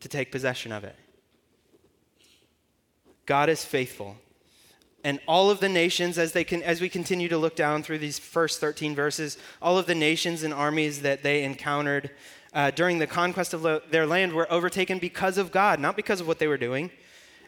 to 0.00 0.08
take 0.08 0.32
possession 0.32 0.72
of 0.72 0.82
it. 0.82 0.96
God 3.24 3.48
is 3.48 3.64
faithful. 3.64 4.16
And 5.04 5.20
all 5.28 5.48
of 5.48 5.60
the 5.60 5.68
nations, 5.68 6.18
as, 6.18 6.32
they 6.32 6.42
can, 6.42 6.60
as 6.64 6.80
we 6.80 6.88
continue 6.88 7.28
to 7.28 7.38
look 7.38 7.54
down 7.54 7.84
through 7.84 7.98
these 7.98 8.18
first 8.18 8.60
13 8.60 8.96
verses, 8.96 9.38
all 9.62 9.78
of 9.78 9.86
the 9.86 9.94
nations 9.94 10.42
and 10.42 10.52
armies 10.52 11.02
that 11.02 11.22
they 11.22 11.44
encountered 11.44 12.10
uh, 12.52 12.72
during 12.72 12.98
the 12.98 13.06
conquest 13.06 13.54
of 13.54 13.62
lo- 13.62 13.80
their 13.92 14.06
land 14.06 14.32
were 14.32 14.50
overtaken 14.50 14.98
because 14.98 15.38
of 15.38 15.52
God, 15.52 15.78
not 15.78 15.94
because 15.94 16.20
of 16.20 16.26
what 16.26 16.40
they 16.40 16.48
were 16.48 16.56
doing. 16.56 16.90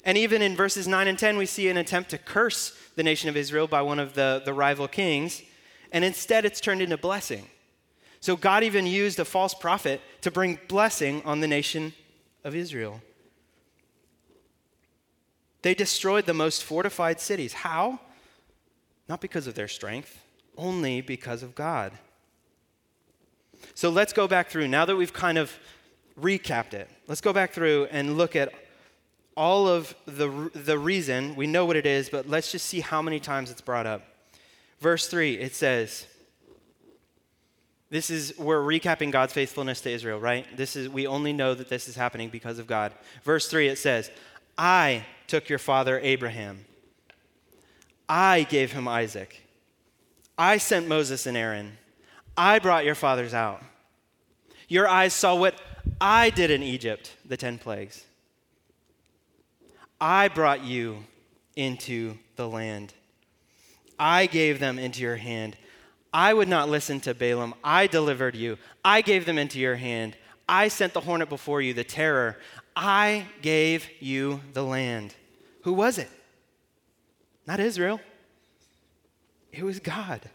And 0.04 0.16
even 0.16 0.42
in 0.42 0.54
verses 0.54 0.86
9 0.86 1.08
and 1.08 1.18
10, 1.18 1.38
we 1.38 1.46
see 1.46 1.68
an 1.68 1.76
attempt 1.76 2.10
to 2.10 2.18
curse 2.18 2.78
the 2.94 3.02
nation 3.02 3.28
of 3.28 3.36
Israel 3.36 3.66
by 3.66 3.82
one 3.82 3.98
of 3.98 4.14
the, 4.14 4.42
the 4.44 4.54
rival 4.54 4.86
kings, 4.86 5.42
and 5.92 6.04
instead 6.04 6.44
it's 6.44 6.60
turned 6.60 6.82
into 6.82 6.96
blessing. 6.96 7.46
So 8.20 8.36
God 8.36 8.64
even 8.64 8.86
used 8.86 9.18
a 9.20 9.24
false 9.24 9.54
prophet 9.54 10.00
to 10.22 10.30
bring 10.30 10.58
blessing 10.68 11.22
on 11.24 11.40
the 11.40 11.46
nation 11.46 11.92
of 12.44 12.54
Israel. 12.54 13.00
They 15.62 15.74
destroyed 15.74 16.26
the 16.26 16.34
most 16.34 16.64
fortified 16.64 17.20
cities. 17.20 17.52
How? 17.52 18.00
Not 19.08 19.20
because 19.20 19.46
of 19.46 19.54
their 19.54 19.68
strength, 19.68 20.22
only 20.56 21.00
because 21.00 21.42
of 21.42 21.54
God. 21.54 21.92
So 23.74 23.90
let's 23.90 24.12
go 24.12 24.28
back 24.28 24.50
through. 24.50 24.68
Now 24.68 24.84
that 24.84 24.96
we've 24.96 25.12
kind 25.12 25.38
of 25.38 25.52
recapped 26.20 26.74
it, 26.74 26.88
let's 27.06 27.20
go 27.20 27.32
back 27.32 27.52
through 27.52 27.88
and 27.90 28.16
look 28.16 28.36
at 28.36 28.52
all 29.36 29.68
of 29.68 29.94
the, 30.06 30.50
the 30.54 30.78
reason. 30.78 31.36
We 31.36 31.46
know 31.46 31.64
what 31.64 31.76
it 31.76 31.86
is, 31.86 32.08
but 32.08 32.28
let's 32.28 32.50
just 32.50 32.66
see 32.66 32.80
how 32.80 33.00
many 33.02 33.20
times 33.20 33.50
it's 33.50 33.60
brought 33.60 33.86
up. 33.86 34.02
Verse 34.80 35.08
3, 35.08 35.34
it 35.34 35.54
says, 35.54 36.06
this 37.90 38.10
is 38.10 38.36
we're 38.38 38.60
recapping 38.60 39.10
God's 39.10 39.32
faithfulness 39.32 39.80
to 39.82 39.90
Israel, 39.90 40.20
right? 40.20 40.44
This 40.56 40.76
is 40.76 40.88
we 40.88 41.06
only 41.06 41.32
know 41.32 41.54
that 41.54 41.68
this 41.68 41.88
is 41.88 41.96
happening 41.96 42.28
because 42.28 42.58
of 42.58 42.66
God. 42.66 42.92
Verse 43.24 43.48
3 43.48 43.68
it 43.68 43.78
says, 43.78 44.10
"I 44.58 45.06
took 45.26 45.48
your 45.48 45.58
father 45.58 45.98
Abraham. 46.02 46.66
I 48.08 48.42
gave 48.42 48.72
him 48.72 48.86
Isaac. 48.88 49.42
I 50.36 50.58
sent 50.58 50.86
Moses 50.86 51.26
and 51.26 51.36
Aaron. 51.36 51.78
I 52.36 52.58
brought 52.58 52.84
your 52.84 52.94
fathers 52.94 53.34
out. 53.34 53.62
Your 54.68 54.86
eyes 54.86 55.14
saw 55.14 55.34
what 55.34 55.60
I 56.00 56.30
did 56.30 56.50
in 56.50 56.62
Egypt, 56.62 57.16
the 57.24 57.36
10 57.36 57.58
plagues. 57.58 58.04
I 60.00 60.28
brought 60.28 60.62
you 60.62 61.04
into 61.56 62.18
the 62.36 62.48
land. 62.48 62.94
I 63.98 64.26
gave 64.26 64.60
them 64.60 64.78
into 64.78 65.00
your 65.00 65.16
hand. 65.16 65.56
I 66.12 66.32
would 66.32 66.48
not 66.48 66.68
listen 66.68 67.00
to 67.00 67.14
Balaam. 67.14 67.54
I 67.62 67.86
delivered 67.86 68.34
you. 68.34 68.58
I 68.84 69.02
gave 69.02 69.26
them 69.26 69.38
into 69.38 69.58
your 69.58 69.76
hand. 69.76 70.16
I 70.48 70.68
sent 70.68 70.94
the 70.94 71.00
hornet 71.00 71.28
before 71.28 71.60
you, 71.60 71.74
the 71.74 71.84
terror. 71.84 72.38
I 72.74 73.26
gave 73.42 73.88
you 74.00 74.40
the 74.54 74.64
land. 74.64 75.14
Who 75.62 75.72
was 75.72 75.98
it? 75.98 76.08
Not 77.46 77.60
Israel. 77.60 78.00
It 79.52 79.64
was 79.64 79.80
God. 79.80 80.30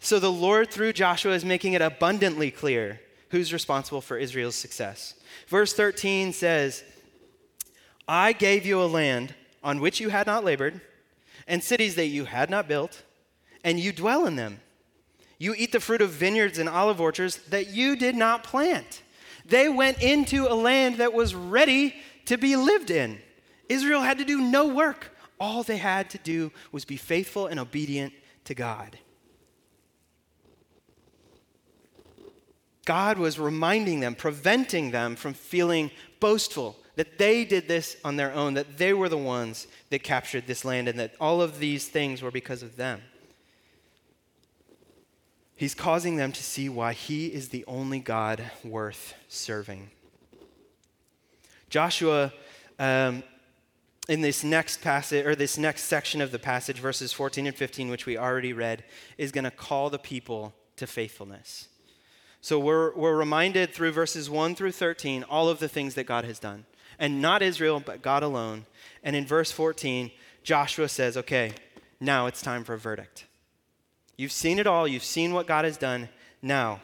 So 0.00 0.18
the 0.18 0.32
Lord, 0.32 0.70
through 0.70 0.92
Joshua, 0.92 1.34
is 1.34 1.44
making 1.44 1.72
it 1.74 1.82
abundantly 1.82 2.50
clear 2.50 3.00
who's 3.30 3.52
responsible 3.52 4.00
for 4.00 4.16
Israel's 4.16 4.54
success. 4.54 5.14
Verse 5.48 5.72
13 5.72 6.32
says, 6.32 6.82
I 8.06 8.32
gave 8.32 8.64
you 8.64 8.80
a 8.80 8.86
land 8.86 9.34
on 9.62 9.80
which 9.80 10.00
you 10.00 10.08
had 10.08 10.26
not 10.26 10.44
labored, 10.44 10.80
and 11.48 11.64
cities 11.64 11.96
that 11.96 12.06
you 12.06 12.26
had 12.26 12.50
not 12.50 12.68
built, 12.68 13.02
and 13.64 13.80
you 13.80 13.92
dwell 13.92 14.26
in 14.26 14.36
them. 14.36 14.60
You 15.38 15.54
eat 15.56 15.72
the 15.72 15.80
fruit 15.80 16.02
of 16.02 16.10
vineyards 16.10 16.58
and 16.58 16.68
olive 16.68 17.00
orchards 17.00 17.36
that 17.48 17.68
you 17.70 17.96
did 17.96 18.14
not 18.14 18.44
plant. 18.44 19.02
They 19.44 19.68
went 19.68 20.02
into 20.02 20.46
a 20.46 20.54
land 20.54 20.96
that 20.96 21.14
was 21.14 21.34
ready 21.34 21.94
to 22.26 22.36
be 22.36 22.54
lived 22.54 22.90
in. 22.90 23.18
Israel 23.68 24.02
had 24.02 24.18
to 24.18 24.24
do 24.24 24.40
no 24.40 24.68
work. 24.68 25.16
All 25.40 25.62
they 25.62 25.78
had 25.78 26.10
to 26.10 26.18
do 26.18 26.52
was 26.70 26.84
be 26.84 26.96
faithful 26.96 27.46
and 27.46 27.58
obedient 27.58 28.12
to 28.44 28.54
God. 28.54 28.98
God 32.84 33.18
was 33.18 33.38
reminding 33.38 34.00
them, 34.00 34.14
preventing 34.14 34.90
them 34.90 35.14
from 35.14 35.34
feeling 35.34 35.90
boastful 36.20 36.76
that 36.98 37.16
they 37.16 37.44
did 37.44 37.68
this 37.68 37.96
on 38.04 38.16
their 38.16 38.32
own, 38.34 38.54
that 38.54 38.76
they 38.76 38.92
were 38.92 39.08
the 39.08 39.16
ones 39.16 39.68
that 39.90 40.02
captured 40.02 40.48
this 40.48 40.64
land, 40.64 40.88
and 40.88 40.98
that 40.98 41.14
all 41.20 41.40
of 41.40 41.60
these 41.60 41.86
things 41.86 42.22
were 42.22 42.32
because 42.32 42.60
of 42.60 42.74
them. 42.74 43.00
He's 45.54 45.76
causing 45.76 46.16
them 46.16 46.32
to 46.32 46.42
see 46.42 46.68
why 46.68 46.94
he 46.94 47.28
is 47.28 47.50
the 47.50 47.64
only 47.68 48.00
God 48.00 48.50
worth 48.64 49.14
serving. 49.28 49.90
Joshua 51.70 52.32
um, 52.80 53.22
in 54.08 54.20
this 54.20 54.42
next 54.42 54.80
passage 54.82 55.24
or 55.24 55.36
this 55.36 55.56
next 55.56 55.84
section 55.84 56.20
of 56.20 56.32
the 56.32 56.38
passage 56.40 56.80
verses 56.80 57.12
14 57.12 57.46
and 57.46 57.54
15 57.54 57.90
which 57.90 58.06
we 58.06 58.18
already 58.18 58.52
read 58.52 58.82
is 59.18 59.30
going 59.30 59.44
to 59.44 59.52
call 59.52 59.88
the 59.88 59.98
people 60.00 60.52
to 60.76 60.86
faithfulness 60.86 61.68
so 62.40 62.58
we're, 62.58 62.94
we're 62.94 63.16
reminded 63.16 63.74
through 63.74 63.90
verses 63.90 64.30
1 64.30 64.54
through 64.54 64.72
13 64.72 65.24
all 65.24 65.48
of 65.48 65.58
the 65.58 65.68
things 65.68 65.94
that 65.94 66.04
god 66.04 66.24
has 66.24 66.38
done 66.38 66.64
and 66.98 67.22
not 67.22 67.42
israel 67.42 67.80
but 67.84 68.02
god 68.02 68.22
alone. 68.22 68.66
And 69.02 69.14
in 69.14 69.26
verse 69.26 69.50
14 69.50 70.10
joshua 70.42 70.88
says 70.88 71.16
okay 71.16 71.52
now 72.00 72.26
it's 72.26 72.42
time 72.42 72.64
for 72.64 72.74
a 72.74 72.78
verdict. 72.78 73.26
You've 74.16 74.32
seen 74.32 74.58
it 74.58 74.66
all. 74.66 74.86
You've 74.86 75.04
seen 75.04 75.32
what 75.32 75.46
god 75.46 75.64
has 75.64 75.76
done. 75.76 76.08
Now 76.42 76.80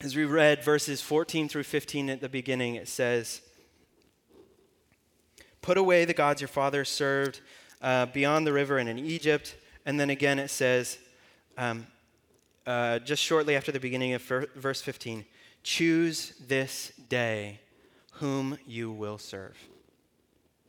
as 0.00 0.14
we 0.14 0.24
read 0.24 0.62
verses 0.62 1.00
14 1.00 1.48
through 1.48 1.64
15 1.64 2.10
at 2.10 2.20
the 2.20 2.28
beginning 2.28 2.76
it 2.76 2.88
says 2.88 3.40
Put 5.60 5.76
away 5.76 6.04
the 6.04 6.14
gods 6.14 6.40
your 6.40 6.48
fathers 6.48 6.88
served 6.88 7.40
uh, 7.82 8.06
beyond 8.06 8.46
the 8.46 8.52
river 8.52 8.78
and 8.78 8.88
in 8.88 8.98
Egypt. 8.98 9.56
And 9.84 9.98
then 9.98 10.10
again 10.10 10.38
it 10.38 10.48
says, 10.48 10.98
um, 11.56 11.86
uh, 12.66 12.98
just 13.00 13.22
shortly 13.22 13.56
after 13.56 13.72
the 13.72 13.80
beginning 13.80 14.14
of 14.14 14.22
verse 14.22 14.80
15, 14.80 15.24
choose 15.62 16.32
this 16.46 16.92
day 17.08 17.60
whom 18.20 18.58
you 18.66 18.90
will 18.90 19.18
serve. 19.18 19.56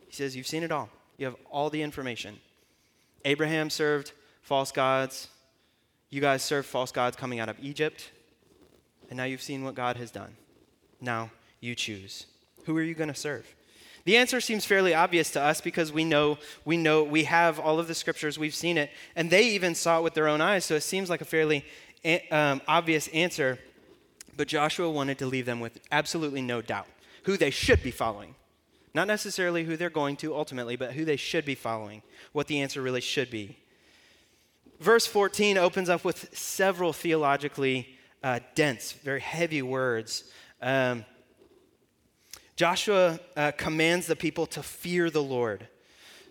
He 0.08 0.14
says, 0.14 0.36
You've 0.36 0.48
seen 0.48 0.64
it 0.64 0.72
all. 0.72 0.90
You 1.18 1.26
have 1.26 1.36
all 1.52 1.70
the 1.70 1.82
information. 1.82 2.40
Abraham 3.26 3.70
served 3.70 4.14
false 4.42 4.72
gods. 4.72 5.28
You 6.10 6.22
guys 6.22 6.42
served 6.42 6.68
false 6.68 6.92
gods 6.92 7.16
coming 7.16 7.40
out 7.40 7.50
of 7.50 7.58
Egypt. 7.62 8.12
And 9.10 9.18
now 9.18 9.26
you've 9.26 9.42
seen 9.42 9.64
what 9.64 9.76
God 9.76 9.98
has 9.98 10.12
done. 10.12 10.36
Now 11.02 11.32
you 11.60 11.76
choose. 11.76 12.26
Who 12.66 12.78
are 12.78 12.82
you 12.82 12.94
going 12.94 13.10
to 13.10 13.16
serve? 13.16 13.54
The 14.06 14.18
answer 14.18 14.40
seems 14.40 14.66
fairly 14.66 14.94
obvious 14.94 15.30
to 15.32 15.42
us 15.42 15.62
because 15.62 15.92
we 15.92 16.04
know 16.04 16.38
we 16.66 16.78
know 16.78 17.04
we 17.04 17.26
have 17.26 17.60
all 17.60 17.80
of 17.80 17.88
the 17.88 17.94
scriptures, 17.94 18.40
we've 18.40 18.56
seen 18.56 18.78
it, 18.78 18.90
and 19.16 19.30
they 19.30 19.50
even 19.50 19.76
saw 19.76 20.00
it 20.00 20.04
with 20.04 20.14
their 20.14 20.28
own 20.28 20.42
eyes, 20.42 20.66
so 20.66 20.76
it 20.76 20.82
seems 20.82 21.10
like 21.10 21.22
a 21.22 21.26
fairly 21.26 21.66
um, 22.32 22.62
obvious 22.68 23.08
answer. 23.10 23.60
But 24.38 24.48
Joshua 24.48 24.90
wanted 24.90 25.18
to 25.20 25.26
leave 25.26 25.46
them 25.46 25.60
with 25.60 25.80
absolutely 25.92 26.42
no 26.42 26.62
doubt 26.62 26.88
who 27.30 27.38
they 27.38 27.52
should 27.52 27.84
be 27.84 27.92
following. 27.92 28.34
Not 28.96 29.08
necessarily 29.08 29.64
who 29.64 29.78
they're 29.78 29.92
going 29.92 30.16
to 30.16 30.36
ultimately, 30.36 30.76
but 30.76 30.94
who 30.94 31.06
they 31.06 31.16
should 31.16 31.46
be 31.46 31.54
following, 31.54 32.02
what 32.32 32.48
the 32.48 32.60
answer 32.60 32.82
really 32.82 33.02
should 33.02 33.30
be. 33.30 33.56
Verse 34.80 35.06
14 35.06 35.56
opens 35.56 35.90
up 35.90 36.04
with 36.04 36.36
several 36.36 36.92
theologically 36.92 37.88
uh, 38.24 38.40
dense, 38.56 38.94
very 38.94 39.20
heavy 39.20 39.62
words. 39.62 40.24
Um, 40.60 41.06
Joshua 42.56 43.20
uh, 43.38 43.52
commands 43.52 44.08
the 44.08 44.16
people 44.16 44.48
to 44.48 44.64
fear 44.64 45.12
the 45.12 45.22
Lord. 45.22 45.68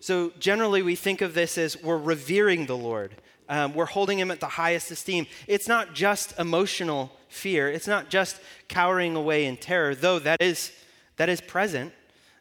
So 0.01 0.33
generally, 0.41 0.83
we 0.83 0.97
think 0.97 1.21
of 1.21 1.33
this 1.33 1.59
as 1.59 1.81
we're 1.81 1.97
revering 1.97 2.67
the 2.67 2.77
Lord. 2.77 3.15
Um, 3.49 3.73
we're 3.73 3.87
holding 3.87 4.19
him 4.19 4.33
at 4.33 4.41
the 4.41 4.49
highest 4.49 4.91
esteem. 4.91 5.29
It's 5.47 5.69
not 5.69 5.95
just 5.95 6.37
emotional 6.41 7.13
fear. 7.29 7.71
It's 7.71 7.87
not 7.87 8.11
just 8.11 8.41
cowering 8.67 9.15
away 9.15 9.45
in 9.45 9.57
terror, 9.59 9.95
though 9.95 10.19
that 10.19 10.43
is, 10.43 10.73
that 11.19 11.29
is 11.29 11.41
present. 11.41 11.93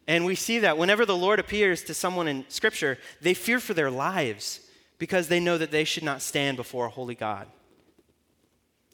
And 0.08 0.26
we 0.26 0.36
see 0.36 0.60
that 0.60 0.78
whenever 0.78 1.06
the 1.06 1.18
Lord 1.18 1.40
appears 1.40 1.84
to 1.84 1.94
someone 1.94 2.30
in 2.30 2.46
Scripture, 2.48 2.98
they 3.20 3.34
fear 3.34 3.60
for 3.60 3.74
their 3.74 3.92
lives 3.92 4.62
because 4.98 5.28
they 5.28 5.42
know 5.42 5.58
that 5.58 5.72
they 5.72 5.84
should 5.84 6.04
not 6.04 6.22
stand 6.22 6.56
before 6.56 6.86
a 6.86 6.90
holy 6.90 7.16
God. 7.16 7.48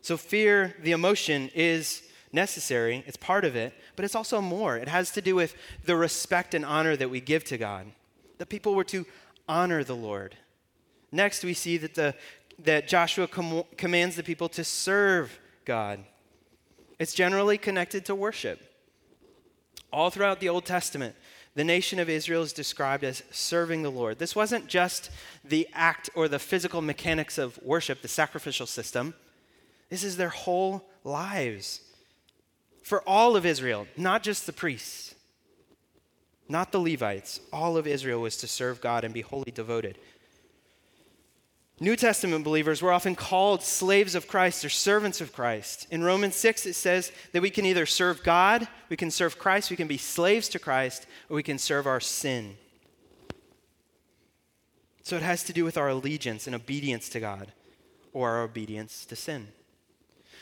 So, 0.01 0.17
fear, 0.17 0.75
the 0.81 0.91
emotion, 0.91 1.49
is 1.53 2.01
necessary, 2.33 3.03
it's 3.05 3.15
part 3.15 3.45
of 3.45 3.55
it, 3.55 3.73
but 3.95 4.03
it's 4.03 4.15
also 4.15 4.41
more. 4.41 4.75
It 4.75 4.89
has 4.89 5.11
to 5.11 5.21
do 5.21 5.35
with 5.35 5.55
the 5.85 5.95
respect 5.95 6.53
and 6.53 6.65
honor 6.65 6.95
that 6.97 7.09
we 7.09 7.21
give 7.21 7.43
to 7.45 7.57
God. 7.57 7.85
The 8.39 8.45
people 8.45 8.73
were 8.73 8.83
to 8.85 9.05
honor 9.47 9.83
the 9.83 9.95
Lord. 9.95 10.35
Next, 11.11 11.43
we 11.43 11.53
see 11.53 11.77
that, 11.77 11.93
the, 11.93 12.15
that 12.59 12.87
Joshua 12.87 13.27
com- 13.27 13.63
commands 13.77 14.15
the 14.15 14.23
people 14.23 14.49
to 14.49 14.63
serve 14.63 15.39
God. 15.63 16.03
It's 16.97 17.13
generally 17.13 17.57
connected 17.57 18.05
to 18.05 18.15
worship. 18.15 18.72
All 19.93 20.09
throughout 20.09 20.39
the 20.39 20.49
Old 20.49 20.65
Testament, 20.65 21.15
the 21.55 21.63
nation 21.63 21.99
of 21.99 22.09
Israel 22.09 22.41
is 22.41 22.51
described 22.51 23.03
as 23.03 23.21
serving 23.29 23.83
the 23.83 23.91
Lord. 23.91 24.17
This 24.17 24.35
wasn't 24.35 24.67
just 24.67 25.11
the 25.45 25.67
act 25.71 26.09
or 26.15 26.27
the 26.27 26.39
physical 26.39 26.81
mechanics 26.81 27.37
of 27.37 27.59
worship, 27.61 28.01
the 28.01 28.07
sacrificial 28.07 28.65
system. 28.65 29.13
This 29.89 30.03
is 30.03 30.17
their 30.17 30.29
whole 30.29 30.89
lives. 31.03 31.81
for 32.83 33.01
all 33.07 33.35
of 33.35 33.45
Israel, 33.45 33.87
not 33.95 34.23
just 34.23 34.45
the 34.45 34.53
priests, 34.53 35.15
not 36.49 36.71
the 36.71 36.79
Levites. 36.79 37.39
All 37.51 37.77
of 37.77 37.87
Israel 37.87 38.21
was 38.21 38.35
to 38.37 38.47
serve 38.47 38.81
God 38.81 39.05
and 39.05 39.13
be 39.13 39.21
wholly 39.21 39.51
devoted. 39.51 39.97
New 41.83 41.97
Testament 41.97 42.45
believers 42.45 42.81
were 42.81 42.93
often 42.93 43.13
called 43.13 43.61
slaves 43.61 44.15
of 44.15 44.25
Christ 44.25 44.63
or 44.63 44.69
servants 44.69 45.19
of 45.19 45.33
Christ. 45.33 45.85
In 45.91 46.01
Romans 46.01 46.35
6, 46.35 46.65
it 46.65 46.75
says 46.75 47.11
that 47.33 47.41
we 47.41 47.49
can 47.49 47.65
either 47.65 47.85
serve 47.85 48.23
God, 48.23 48.69
we 48.87 48.95
can 48.95 49.11
serve 49.11 49.37
Christ, 49.37 49.69
we 49.69 49.75
can 49.75 49.87
be 49.89 49.97
slaves 49.97 50.47
to 50.49 50.59
Christ, 50.59 51.05
or 51.29 51.35
we 51.35 51.43
can 51.43 51.59
serve 51.59 51.85
our 51.85 51.99
sin. 51.99 52.55
So 55.01 55.17
it 55.17 55.23
has 55.23 55.43
to 55.43 55.51
do 55.51 55.65
with 55.65 55.77
our 55.77 55.89
allegiance 55.89 56.47
and 56.47 56.55
obedience 56.55 57.09
to 57.09 57.19
God 57.19 57.51
or 58.13 58.29
our 58.29 58.43
obedience 58.43 59.03
to 59.07 59.17
sin. 59.17 59.49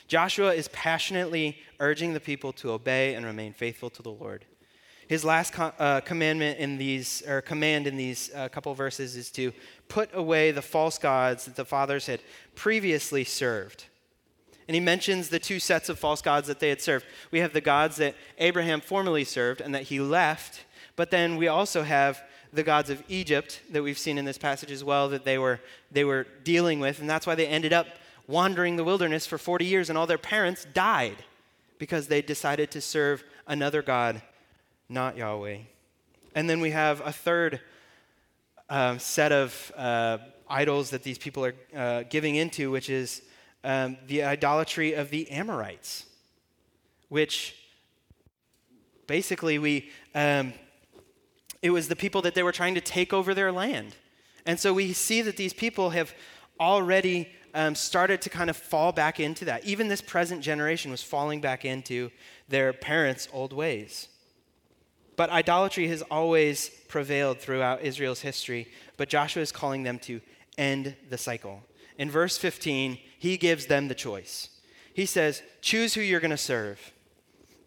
Joshua 0.07 0.53
is 0.53 0.67
passionately 0.67 1.57
urging 1.79 2.13
the 2.13 2.19
people 2.19 2.53
to 2.53 2.69
obey 2.69 3.15
and 3.15 3.25
remain 3.25 3.53
faithful 3.53 3.89
to 3.89 4.03
the 4.03 4.11
Lord. 4.11 4.45
His 5.11 5.25
last 5.25 5.51
co- 5.51 5.73
uh, 5.77 5.99
commandment 5.99 6.57
in 6.57 6.77
these, 6.77 7.21
or 7.27 7.41
command 7.41 7.85
in 7.85 7.97
these 7.97 8.31
uh, 8.33 8.47
couple 8.47 8.73
verses 8.73 9.17
is 9.17 9.29
to 9.31 9.51
put 9.89 10.09
away 10.13 10.51
the 10.51 10.61
false 10.61 10.97
gods 10.97 11.43
that 11.43 11.57
the 11.57 11.65
fathers 11.65 12.05
had 12.05 12.21
previously 12.55 13.25
served. 13.25 13.87
And 14.69 14.75
he 14.75 14.79
mentions 14.79 15.27
the 15.27 15.37
two 15.37 15.59
sets 15.59 15.89
of 15.89 15.99
false 15.99 16.21
gods 16.21 16.47
that 16.47 16.61
they 16.61 16.69
had 16.69 16.81
served. 16.81 17.05
We 17.29 17.39
have 17.39 17.51
the 17.51 17.59
gods 17.59 17.97
that 17.97 18.15
Abraham 18.37 18.79
formerly 18.79 19.25
served 19.25 19.59
and 19.59 19.75
that 19.75 19.83
he 19.83 19.99
left, 19.99 20.63
but 20.95 21.11
then 21.11 21.35
we 21.35 21.49
also 21.49 21.83
have 21.83 22.23
the 22.53 22.63
gods 22.63 22.89
of 22.89 23.03
Egypt 23.09 23.59
that 23.69 23.83
we've 23.83 23.99
seen 23.99 24.17
in 24.17 24.23
this 24.23 24.37
passage 24.37 24.71
as 24.71 24.81
well 24.81 25.09
that 25.09 25.25
they 25.25 25.37
were, 25.37 25.59
they 25.91 26.05
were 26.05 26.25
dealing 26.45 26.79
with, 26.79 27.01
and 27.01 27.09
that's 27.09 27.27
why 27.27 27.35
they 27.35 27.47
ended 27.47 27.73
up 27.73 27.87
wandering 28.27 28.77
the 28.77 28.85
wilderness 28.85 29.25
for 29.25 29.37
40 29.37 29.65
years, 29.65 29.89
and 29.89 29.97
all 29.97 30.07
their 30.07 30.17
parents 30.17 30.65
died 30.73 31.17
because 31.79 32.07
they 32.07 32.21
decided 32.21 32.71
to 32.71 32.79
serve 32.79 33.25
another 33.45 33.81
God, 33.81 34.21
not 34.91 35.17
Yahweh. 35.17 35.59
And 36.35 36.49
then 36.49 36.59
we 36.59 36.71
have 36.71 37.01
a 37.05 37.11
third 37.11 37.61
um, 38.69 38.99
set 38.99 39.31
of 39.31 39.71
uh, 39.75 40.17
idols 40.49 40.89
that 40.91 41.03
these 41.03 41.17
people 41.17 41.45
are 41.45 41.55
uh, 41.75 42.03
giving 42.09 42.35
into, 42.35 42.71
which 42.71 42.89
is 42.89 43.21
um, 43.63 43.97
the 44.07 44.23
idolatry 44.23 44.93
of 44.93 45.09
the 45.09 45.29
Amorites, 45.31 46.05
which 47.09 47.55
basically 49.07 49.59
we 49.59 49.89
um, 50.15 50.53
it 51.61 51.69
was 51.69 51.87
the 51.87 51.95
people 51.95 52.21
that 52.23 52.33
they 52.33 52.43
were 52.43 52.51
trying 52.51 52.75
to 52.75 52.81
take 52.81 53.13
over 53.13 53.33
their 53.33 53.51
land, 53.51 53.95
and 54.45 54.59
so 54.59 54.73
we 54.73 54.93
see 54.93 55.21
that 55.21 55.37
these 55.37 55.53
people 55.53 55.91
have 55.91 56.13
already 56.59 57.29
um, 57.53 57.75
started 57.75 58.21
to 58.21 58.29
kind 58.29 58.49
of 58.49 58.57
fall 58.57 58.91
back 58.91 59.19
into 59.19 59.45
that. 59.45 59.65
Even 59.65 59.87
this 59.87 60.01
present 60.01 60.41
generation 60.41 60.89
was 60.91 61.03
falling 61.03 61.41
back 61.41 61.65
into 61.65 62.09
their 62.47 62.73
parents' 62.73 63.27
old 63.31 63.53
ways. 63.53 64.07
But 65.21 65.29
idolatry 65.29 65.87
has 65.89 66.01
always 66.09 66.71
prevailed 66.87 67.37
throughout 67.37 67.83
Israel's 67.83 68.21
history, 68.21 68.67
but 68.97 69.07
Joshua 69.07 69.43
is 69.43 69.51
calling 69.51 69.83
them 69.83 69.99
to 69.99 70.19
end 70.57 70.95
the 71.11 71.17
cycle. 71.19 71.61
In 71.99 72.09
verse 72.09 72.39
15, 72.39 72.97
he 73.19 73.37
gives 73.37 73.67
them 73.67 73.87
the 73.87 73.93
choice. 73.93 74.49
He 74.95 75.05
says, 75.05 75.43
Choose 75.61 75.93
who 75.93 76.01
you're 76.01 76.21
going 76.21 76.31
to 76.31 76.37
serve. 76.37 76.91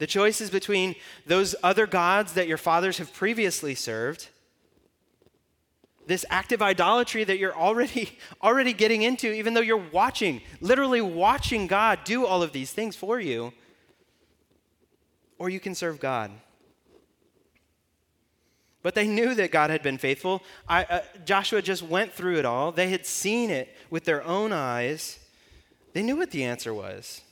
The 0.01 0.09
choice 0.09 0.41
is 0.41 0.51
between 0.51 0.97
those 1.29 1.55
other 1.63 1.87
gods 1.87 2.33
that 2.33 2.49
your 2.49 2.59
fathers 2.59 2.99
have 2.99 3.15
previously 3.15 3.77
served, 3.77 4.31
this 6.09 6.25
active 6.31 6.61
idolatry 6.61 7.23
that 7.23 7.39
you're 7.39 7.57
already 7.57 8.19
already 8.43 8.73
getting 8.73 9.03
into 9.03 9.33
even 9.33 9.55
though 9.55 9.61
you're 9.61 9.77
watching, 9.93 10.41
literally 10.61 11.01
watching 11.01 11.69
God 11.69 12.01
do 12.03 12.27
all 12.27 12.43
of 12.43 12.51
these 12.51 12.73
things 12.73 12.97
for 12.97 13.21
you, 13.21 13.53
or 15.39 15.49
you 15.49 15.61
can 15.61 15.77
serve 15.77 16.01
God. 16.01 16.33
But 18.85 18.95
they 18.95 19.09
knew 19.09 19.35
that 19.35 19.51
God 19.51 19.71
had 19.71 19.83
been 19.83 19.97
faithful. 19.97 20.43
I, 20.69 20.85
uh, 20.85 21.01
Joshua 21.25 21.63
just 21.63 21.83
went 21.83 22.13
through 22.13 22.37
it 22.37 22.45
all. 22.45 22.71
They 22.71 22.91
had 22.91 23.07
seen 23.07 23.49
it 23.49 23.75
with 23.89 24.05
their 24.05 24.23
own 24.23 24.53
eyes. 24.53 25.19
They 25.95 26.03
knew 26.03 26.17
what 26.19 26.31
the 26.31 26.45
answer 26.45 26.75
was. 26.75 27.23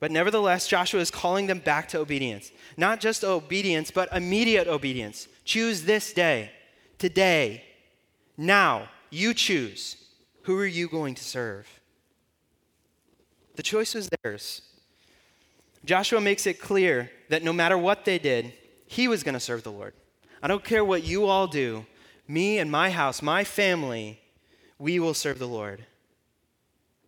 But 0.00 0.10
nevertheless, 0.10 0.66
Joshua 0.66 1.00
is 1.00 1.10
calling 1.10 1.46
them 1.46 1.60
back 1.60 1.86
to 1.90 2.00
obedience. 2.00 2.50
Not 2.76 2.98
just 2.98 3.22
obedience, 3.22 3.92
but 3.92 4.12
immediate 4.12 4.66
obedience. 4.66 5.28
Choose 5.44 5.84
this 5.84 6.12
day, 6.12 6.50
today, 6.98 7.62
now. 8.36 8.88
You 9.12 9.34
choose. 9.34 9.96
Who 10.42 10.58
are 10.58 10.66
you 10.66 10.88
going 10.88 11.14
to 11.14 11.22
serve? 11.24 11.68
The 13.54 13.62
choice 13.62 13.94
was 13.94 14.08
theirs. 14.08 14.62
Joshua 15.84 16.20
makes 16.20 16.46
it 16.46 16.60
clear 16.60 17.10
that 17.28 17.42
no 17.44 17.52
matter 17.52 17.78
what 17.78 18.04
they 18.04 18.18
did, 18.18 18.52
he 18.86 19.06
was 19.06 19.22
going 19.22 19.34
to 19.34 19.40
serve 19.40 19.62
the 19.62 19.72
Lord. 19.72 19.94
I 20.42 20.48
don't 20.48 20.64
care 20.64 20.84
what 20.84 21.04
you 21.04 21.26
all 21.26 21.46
do, 21.46 21.86
me 22.26 22.58
and 22.58 22.70
my 22.70 22.90
house, 22.90 23.20
my 23.20 23.44
family, 23.44 24.20
we 24.78 24.98
will 24.98 25.14
serve 25.14 25.38
the 25.38 25.48
Lord. 25.48 25.84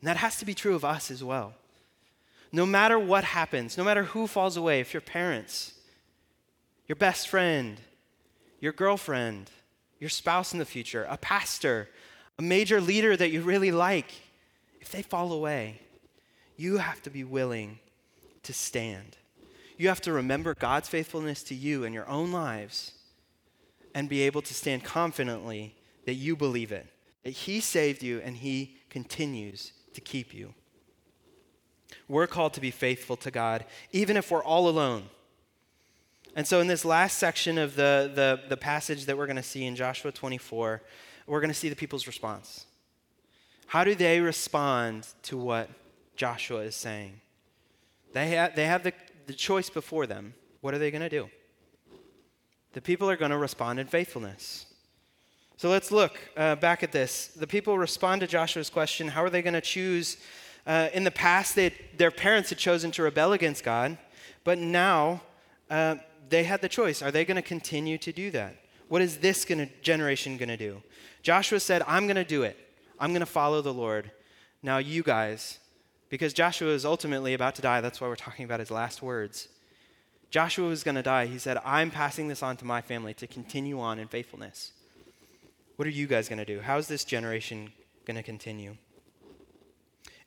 And 0.00 0.08
that 0.08 0.18
has 0.18 0.36
to 0.38 0.44
be 0.44 0.54
true 0.54 0.74
of 0.74 0.84
us 0.84 1.10
as 1.10 1.24
well. 1.24 1.54
No 2.50 2.66
matter 2.66 2.98
what 2.98 3.24
happens, 3.24 3.78
no 3.78 3.84
matter 3.84 4.02
who 4.04 4.26
falls 4.26 4.56
away, 4.56 4.80
if 4.80 4.92
your 4.92 5.00
parents, 5.00 5.72
your 6.86 6.96
best 6.96 7.28
friend, 7.28 7.80
your 8.60 8.72
girlfriend, 8.72 9.50
your 9.98 10.10
spouse 10.10 10.52
in 10.52 10.58
the 10.58 10.64
future, 10.66 11.06
a 11.08 11.16
pastor, 11.16 11.88
a 12.38 12.42
major 12.42 12.80
leader 12.80 13.16
that 13.16 13.30
you 13.30 13.40
really 13.40 13.70
like, 13.70 14.12
if 14.80 14.90
they 14.90 15.00
fall 15.00 15.32
away, 15.32 15.80
you 16.56 16.76
have 16.76 17.00
to 17.02 17.10
be 17.10 17.24
willing 17.24 17.78
to 18.42 18.52
stand. 18.52 19.16
You 19.78 19.88
have 19.88 20.02
to 20.02 20.12
remember 20.12 20.54
God's 20.54 20.88
faithfulness 20.88 21.42
to 21.44 21.54
you 21.54 21.84
in 21.84 21.92
your 21.92 22.08
own 22.08 22.32
lives 22.32 22.92
and 23.94 24.08
be 24.08 24.22
able 24.22 24.42
to 24.42 24.54
stand 24.54 24.84
confidently 24.84 25.74
that 26.06 26.14
you 26.14 26.36
believe 26.36 26.72
it, 26.72 26.86
that 27.24 27.30
He 27.30 27.60
saved 27.60 28.02
you 28.02 28.20
and 28.20 28.36
He 28.36 28.76
continues 28.90 29.72
to 29.94 30.00
keep 30.00 30.34
you. 30.34 30.54
We're 32.08 32.26
called 32.26 32.54
to 32.54 32.60
be 32.60 32.70
faithful 32.70 33.16
to 33.18 33.30
God, 33.30 33.64
even 33.92 34.16
if 34.16 34.30
we're 34.30 34.42
all 34.42 34.68
alone. 34.68 35.04
And 36.34 36.46
so, 36.46 36.60
in 36.60 36.66
this 36.66 36.84
last 36.84 37.18
section 37.18 37.58
of 37.58 37.76
the, 37.76 38.10
the, 38.14 38.40
the 38.48 38.56
passage 38.56 39.04
that 39.04 39.18
we're 39.18 39.26
going 39.26 39.36
to 39.36 39.42
see 39.42 39.66
in 39.66 39.76
Joshua 39.76 40.12
24, 40.12 40.82
we're 41.26 41.40
going 41.40 41.50
to 41.50 41.54
see 41.54 41.68
the 41.68 41.76
people's 41.76 42.06
response. 42.06 42.66
How 43.66 43.84
do 43.84 43.94
they 43.94 44.20
respond 44.20 45.06
to 45.24 45.36
what 45.36 45.68
Joshua 46.16 46.60
is 46.60 46.76
saying? 46.76 47.20
They, 48.12 48.36
ha- 48.36 48.50
they 48.54 48.66
have 48.66 48.82
the, 48.82 48.92
the 49.26 49.32
choice 49.32 49.70
before 49.70 50.06
them. 50.06 50.34
What 50.60 50.74
are 50.74 50.78
they 50.78 50.90
going 50.90 51.02
to 51.02 51.08
do? 51.08 51.28
The 52.72 52.80
people 52.80 53.08
are 53.10 53.16
going 53.16 53.30
to 53.30 53.38
respond 53.38 53.78
in 53.78 53.86
faithfulness. 53.86 54.66
So 55.56 55.68
let's 55.68 55.92
look 55.92 56.18
uh, 56.36 56.56
back 56.56 56.82
at 56.82 56.92
this. 56.92 57.28
The 57.28 57.46
people 57.46 57.78
respond 57.78 58.20
to 58.22 58.26
Joshua's 58.26 58.70
question 58.70 59.08
how 59.08 59.22
are 59.22 59.30
they 59.30 59.42
going 59.42 59.54
to 59.54 59.60
choose? 59.60 60.16
Uh, 60.66 60.88
in 60.92 61.04
the 61.04 61.10
past, 61.10 61.56
their 61.56 62.10
parents 62.10 62.50
had 62.50 62.58
chosen 62.58 62.90
to 62.92 63.02
rebel 63.02 63.32
against 63.32 63.64
God, 63.64 63.98
but 64.44 64.58
now 64.58 65.20
uh, 65.70 65.96
they 66.28 66.44
had 66.44 66.60
the 66.60 66.68
choice. 66.68 67.02
Are 67.02 67.10
they 67.10 67.24
going 67.24 67.36
to 67.36 67.42
continue 67.42 67.98
to 67.98 68.12
do 68.12 68.30
that? 68.30 68.56
What 68.88 69.02
is 69.02 69.18
this 69.18 69.44
gonna, 69.44 69.68
generation 69.82 70.36
going 70.36 70.48
to 70.48 70.56
do? 70.56 70.82
Joshua 71.22 71.60
said, 71.60 71.82
I'm 71.86 72.06
going 72.06 72.16
to 72.16 72.24
do 72.24 72.42
it. 72.42 72.56
I'm 72.98 73.10
going 73.10 73.20
to 73.20 73.26
follow 73.26 73.60
the 73.60 73.74
Lord. 73.74 74.10
Now, 74.62 74.78
you 74.78 75.02
guys, 75.02 75.58
because 76.08 76.32
Joshua 76.32 76.70
is 76.70 76.84
ultimately 76.84 77.34
about 77.34 77.54
to 77.56 77.62
die, 77.62 77.80
that's 77.80 78.00
why 78.00 78.06
we're 78.06 78.16
talking 78.16 78.44
about 78.44 78.60
his 78.60 78.70
last 78.70 79.02
words. 79.02 79.48
Joshua 80.32 80.66
was 80.66 80.82
going 80.82 80.94
to 80.94 81.02
die. 81.02 81.26
He 81.26 81.36
said, 81.36 81.58
I'm 81.62 81.90
passing 81.90 82.26
this 82.26 82.42
on 82.42 82.56
to 82.56 82.64
my 82.64 82.80
family 82.80 83.12
to 83.14 83.26
continue 83.26 83.78
on 83.78 83.98
in 83.98 84.08
faithfulness. 84.08 84.72
What 85.76 85.86
are 85.86 85.90
you 85.90 86.06
guys 86.06 86.26
going 86.26 86.38
to 86.38 86.46
do? 86.46 86.60
How 86.60 86.78
is 86.78 86.88
this 86.88 87.04
generation 87.04 87.70
going 88.06 88.16
to 88.16 88.22
continue? 88.22 88.78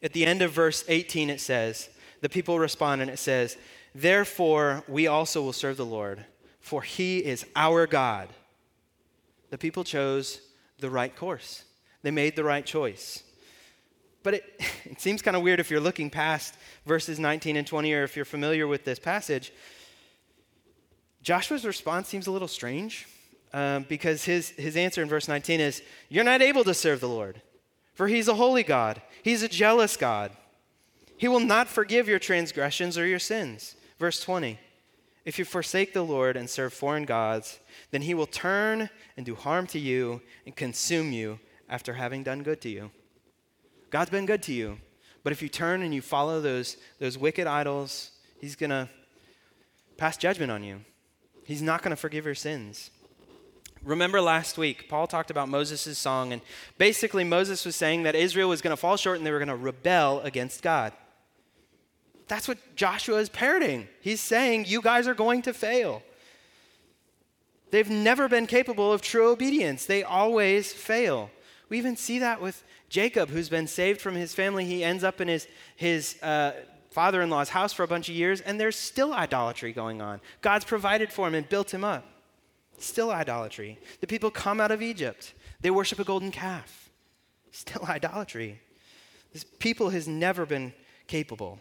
At 0.04 0.14
the 0.14 0.24
end 0.24 0.44
of 0.44 0.52
verse 0.52 0.86
18, 0.88 1.32
it 1.32 1.42
says, 1.42 1.90
the 2.22 2.30
people 2.30 2.60
respond 2.60 3.02
and 3.02 3.10
it 3.10 3.18
says, 3.18 3.58
Therefore, 3.96 4.84
we 4.88 5.08
also 5.08 5.42
will 5.42 5.54
serve 5.54 5.78
the 5.78 5.86
Lord, 5.86 6.24
for 6.60 6.84
he 6.84 7.18
is 7.18 7.44
our 7.56 7.88
God. 7.88 8.30
The 9.50 9.58
people 9.58 9.84
chose 9.84 10.40
the 10.80 10.92
right 10.92 11.16
course, 11.16 11.64
they 12.04 12.12
made 12.12 12.36
the 12.36 12.44
right 12.44 12.66
choice. 12.66 13.24
But 14.22 14.36
it, 14.36 14.44
it 14.86 15.02
seems 15.02 15.24
kind 15.24 15.36
of 15.36 15.42
weird 15.42 15.60
if 15.60 15.72
you're 15.72 15.80
looking 15.80 16.12
past 16.12 16.54
verses 16.86 17.18
19 17.20 17.58
and 17.58 17.66
20, 17.66 17.92
or 17.94 18.04
if 18.04 18.16
you're 18.16 18.24
familiar 18.24 18.68
with 18.68 18.86
this 18.86 19.00
passage, 19.00 19.52
Joshua's 21.26 21.66
response 21.66 22.08
seems 22.08 22.28
a 22.28 22.32
little 22.32 22.48
strange 22.48 23.08
um, 23.52 23.84
because 23.90 24.26
his, 24.26 24.50
his 24.52 24.78
answer 24.78 25.02
in 25.02 25.10
verse 25.10 25.28
19 25.28 25.60
is, 25.60 25.82
You're 26.08 26.24
not 26.24 26.44
able 26.44 26.64
to 26.64 26.74
serve 26.76 27.00
the 27.00 27.10
Lord, 27.10 27.42
for 27.96 28.08
he's 28.08 28.28
a 28.28 28.36
holy 28.36 28.62
God, 28.62 29.02
he's 29.24 29.42
a 29.42 29.50
jealous 29.50 29.98
God. 29.98 30.32
He 31.18 31.28
will 31.28 31.40
not 31.40 31.68
forgive 31.68 32.08
your 32.08 32.20
transgressions 32.20 32.96
or 32.96 33.08
your 33.08 33.20
sins. 33.20 33.76
Verse 33.98 34.22
20 34.22 34.60
If 35.26 35.40
you 35.40 35.46
forsake 35.46 35.94
the 35.94 36.04
Lord 36.04 36.38
and 36.38 36.48
serve 36.48 36.74
foreign 36.74 37.06
gods, 37.06 37.60
then 37.90 38.04
he 38.04 38.14
will 38.14 38.28
turn 38.28 38.92
and 39.18 39.26
do 39.26 39.34
harm 39.34 39.66
to 39.68 39.80
you 39.80 40.22
and 40.46 40.56
consume 40.56 41.12
you 41.12 41.40
after 41.68 41.94
having 41.94 42.22
done 42.22 42.44
good 42.44 42.62
to 42.62 42.70
you. 42.70 42.92
God's 43.90 44.12
been 44.12 44.28
good 44.28 44.44
to 44.44 44.54
you, 44.54 44.78
but 45.24 45.34
if 45.34 45.42
you 45.42 45.50
turn 45.50 45.82
and 45.82 45.92
you 45.92 46.04
follow 46.04 46.40
those, 46.40 46.78
those 47.00 47.18
wicked 47.18 47.48
idols, 47.48 48.12
He's 48.40 48.56
going 48.56 48.70
to 48.70 48.88
pass 49.98 50.18
judgment 50.18 50.52
on 50.52 50.64
you. 50.64 50.82
He's 51.46 51.62
not 51.62 51.82
going 51.82 51.92
to 51.92 51.96
forgive 51.96 52.26
your 52.26 52.36
sins. 52.36 52.90
Remember 53.84 54.20
last 54.20 54.58
week, 54.58 54.90
Paul 54.90 55.06
talked 55.06 55.30
about 55.30 55.48
Moses' 55.48 55.98
song, 55.98 56.34
and 56.34 56.42
basically, 56.80 57.24
Moses 57.24 57.64
was 57.64 57.76
saying 57.76 58.04
that 58.04 58.16
Israel 58.16 58.50
was 58.50 58.62
going 58.62 58.72
to 58.72 58.78
fall 58.78 58.98
short 58.98 59.18
and 59.18 59.26
they 59.26 59.32
were 59.32 59.38
going 59.38 59.48
to 59.48 59.56
rebel 59.56 60.22
against 60.22 60.64
God. 60.64 60.92
That's 62.28 62.48
what 62.48 62.58
Joshua 62.76 63.20
is 63.20 63.30
parroting. 63.30 63.88
He's 64.02 64.22
saying, 64.22 64.66
You 64.68 64.82
guys 64.82 65.08
are 65.08 65.14
going 65.14 65.44
to 65.44 65.54
fail. 65.54 66.02
They've 67.70 67.90
never 67.90 68.28
been 68.28 68.48
capable 68.48 68.92
of 68.92 69.04
true 69.04 69.30
obedience, 69.30 69.86
they 69.86 70.04
always 70.04 70.74
fail. 70.74 71.30
We 71.70 71.78
even 71.78 71.96
see 71.96 72.20
that 72.20 72.42
with 72.42 72.64
Jacob, 72.90 73.30
who's 73.30 73.50
been 73.50 73.68
saved 73.68 74.02
from 74.02 74.16
his 74.16 74.34
family. 74.34 74.66
He 74.66 74.84
ends 74.84 75.04
up 75.04 75.20
in 75.20 75.28
his, 75.28 75.48
his 75.76 76.22
uh, 76.22 76.54
father 76.96 77.22
in 77.22 77.30
law's 77.30 77.50
house 77.50 77.74
for 77.74 77.84
a 77.84 77.88
bunch 77.90 78.08
of 78.08 78.16
years, 78.16 78.40
and 78.40 78.58
there's 78.58 78.78
still 78.78 79.14
idolatry 79.14 79.74
going 79.74 80.02
on. 80.02 80.22
God's 80.40 80.64
provided 80.64 81.12
for 81.12 81.28
him 81.28 81.36
and 81.36 81.48
built 81.50 81.74
him 81.74 81.84
up. 81.84 82.06
Still 82.78 83.12
idolatry. 83.12 83.78
The 84.00 84.08
people 84.08 84.32
come 84.32 84.62
out 84.62 84.72
of 84.72 84.82
Egypt, 84.82 85.34
they 85.60 85.70
worship 85.70 86.00
a 86.00 86.06
golden 86.06 86.32
calf. 86.32 86.90
Still 87.52 87.84
idolatry. 87.90 88.62
This 89.34 89.44
people 89.44 89.90
has 89.90 90.08
never 90.08 90.46
been 90.46 90.74
capable. 91.08 91.60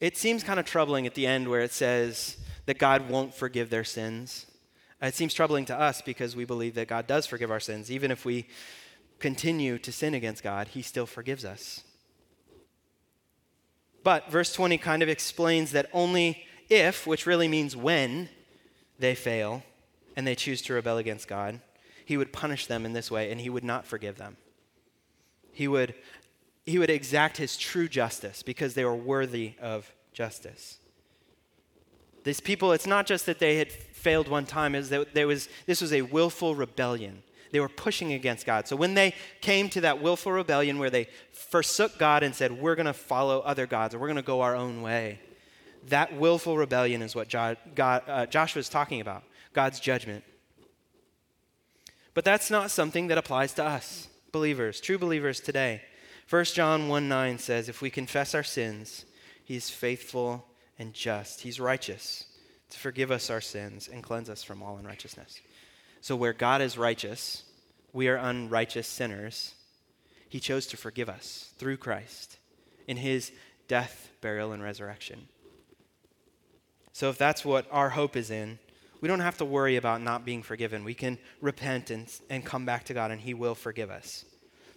It 0.00 0.16
seems 0.16 0.42
kind 0.42 0.58
of 0.58 0.66
troubling 0.66 1.06
at 1.06 1.14
the 1.14 1.24
end 1.24 1.48
where 1.48 1.60
it 1.60 1.72
says 1.72 2.38
that 2.66 2.78
God 2.78 3.08
won't 3.08 3.32
forgive 3.32 3.70
their 3.70 3.84
sins. 3.84 4.46
It 5.00 5.14
seems 5.14 5.32
troubling 5.32 5.64
to 5.66 5.80
us 5.80 6.02
because 6.02 6.34
we 6.34 6.44
believe 6.44 6.74
that 6.74 6.88
God 6.88 7.06
does 7.06 7.24
forgive 7.24 7.52
our 7.52 7.60
sins. 7.60 7.88
Even 7.88 8.10
if 8.10 8.24
we 8.24 8.48
continue 9.20 9.78
to 9.78 9.92
sin 9.92 10.14
against 10.14 10.42
God, 10.42 10.68
He 10.68 10.82
still 10.82 11.06
forgives 11.06 11.44
us. 11.44 11.84
But 14.08 14.30
verse 14.30 14.54
20 14.54 14.78
kind 14.78 15.02
of 15.02 15.10
explains 15.10 15.72
that 15.72 15.90
only 15.92 16.46
if, 16.70 17.06
which 17.06 17.26
really 17.26 17.46
means 17.46 17.76
when, 17.76 18.30
they 18.98 19.14
fail 19.14 19.62
and 20.16 20.26
they 20.26 20.34
choose 20.34 20.62
to 20.62 20.72
rebel 20.72 20.96
against 20.96 21.28
God, 21.28 21.60
He 22.06 22.16
would 22.16 22.32
punish 22.32 22.64
them 22.64 22.86
in 22.86 22.94
this 22.94 23.10
way 23.10 23.30
and 23.30 23.38
He 23.38 23.50
would 23.50 23.64
not 23.64 23.84
forgive 23.84 24.16
them. 24.16 24.38
He 25.52 25.68
would, 25.68 25.94
he 26.64 26.78
would 26.78 26.88
exact 26.88 27.36
His 27.36 27.58
true 27.58 27.86
justice 27.86 28.42
because 28.42 28.72
they 28.72 28.86
were 28.86 28.96
worthy 28.96 29.56
of 29.60 29.92
justice. 30.14 30.78
These 32.24 32.40
people, 32.40 32.72
it's 32.72 32.86
not 32.86 33.04
just 33.04 33.26
that 33.26 33.40
they 33.40 33.56
had 33.56 33.70
failed 33.70 34.26
one 34.26 34.46
time, 34.46 34.74
is 34.74 34.88
that 34.88 35.12
there 35.12 35.26
was, 35.26 35.50
this 35.66 35.82
was 35.82 35.92
a 35.92 36.00
willful 36.00 36.54
rebellion. 36.54 37.22
They 37.50 37.60
were 37.60 37.68
pushing 37.68 38.12
against 38.12 38.46
God. 38.46 38.68
So 38.68 38.76
when 38.76 38.94
they 38.94 39.14
came 39.40 39.68
to 39.70 39.80
that 39.82 40.02
willful 40.02 40.32
rebellion 40.32 40.78
where 40.78 40.90
they 40.90 41.08
forsook 41.32 41.98
God 41.98 42.22
and 42.22 42.34
said, 42.34 42.52
We're 42.52 42.74
going 42.74 42.86
to 42.86 42.92
follow 42.92 43.40
other 43.40 43.66
gods 43.66 43.94
or 43.94 43.98
we're 43.98 44.08
going 44.08 44.16
to 44.16 44.22
go 44.22 44.40
our 44.40 44.54
own 44.54 44.82
way, 44.82 45.20
that 45.88 46.16
willful 46.16 46.56
rebellion 46.56 47.02
is 47.02 47.14
what 47.14 47.30
God, 47.30 47.56
uh, 47.76 48.26
Joshua 48.26 48.60
is 48.60 48.68
talking 48.68 49.00
about 49.00 49.22
God's 49.52 49.80
judgment. 49.80 50.24
But 52.14 52.24
that's 52.24 52.50
not 52.50 52.70
something 52.70 53.06
that 53.08 53.18
applies 53.18 53.52
to 53.54 53.64
us, 53.64 54.08
believers, 54.32 54.80
true 54.80 54.98
believers 54.98 55.40
today. 55.40 55.82
1 56.28 56.44
John 56.46 56.88
1 56.88 57.08
9 57.08 57.38
says, 57.38 57.68
If 57.68 57.80
we 57.80 57.90
confess 57.90 58.34
our 58.34 58.42
sins, 58.42 59.04
he 59.44 59.56
is 59.56 59.70
faithful 59.70 60.46
and 60.78 60.92
just. 60.92 61.40
He's 61.40 61.58
righteous 61.58 62.24
to 62.70 62.78
forgive 62.78 63.10
us 63.10 63.30
our 63.30 63.40
sins 63.40 63.88
and 63.88 64.02
cleanse 64.02 64.28
us 64.28 64.42
from 64.42 64.62
all 64.62 64.76
unrighteousness. 64.76 65.40
So, 66.00 66.16
where 66.16 66.32
God 66.32 66.62
is 66.62 66.78
righteous, 66.78 67.44
we 67.92 68.08
are 68.08 68.16
unrighteous 68.16 68.86
sinners. 68.86 69.54
He 70.28 70.40
chose 70.40 70.66
to 70.68 70.76
forgive 70.76 71.08
us 71.08 71.52
through 71.58 71.78
Christ 71.78 72.38
in 72.86 72.98
his 72.98 73.32
death, 73.66 74.10
burial, 74.20 74.52
and 74.52 74.62
resurrection. 74.62 75.28
So, 76.92 77.10
if 77.10 77.18
that's 77.18 77.44
what 77.44 77.66
our 77.70 77.90
hope 77.90 78.16
is 78.16 78.30
in, 78.30 78.58
we 79.00 79.08
don't 79.08 79.20
have 79.20 79.38
to 79.38 79.44
worry 79.44 79.76
about 79.76 80.02
not 80.02 80.24
being 80.24 80.42
forgiven. 80.42 80.82
We 80.84 80.94
can 80.94 81.18
repent 81.40 81.90
and, 81.90 82.12
and 82.28 82.44
come 82.44 82.64
back 82.66 82.84
to 82.86 82.94
God, 82.94 83.10
and 83.10 83.20
He 83.20 83.34
will 83.34 83.54
forgive 83.54 83.90
us. 83.90 84.24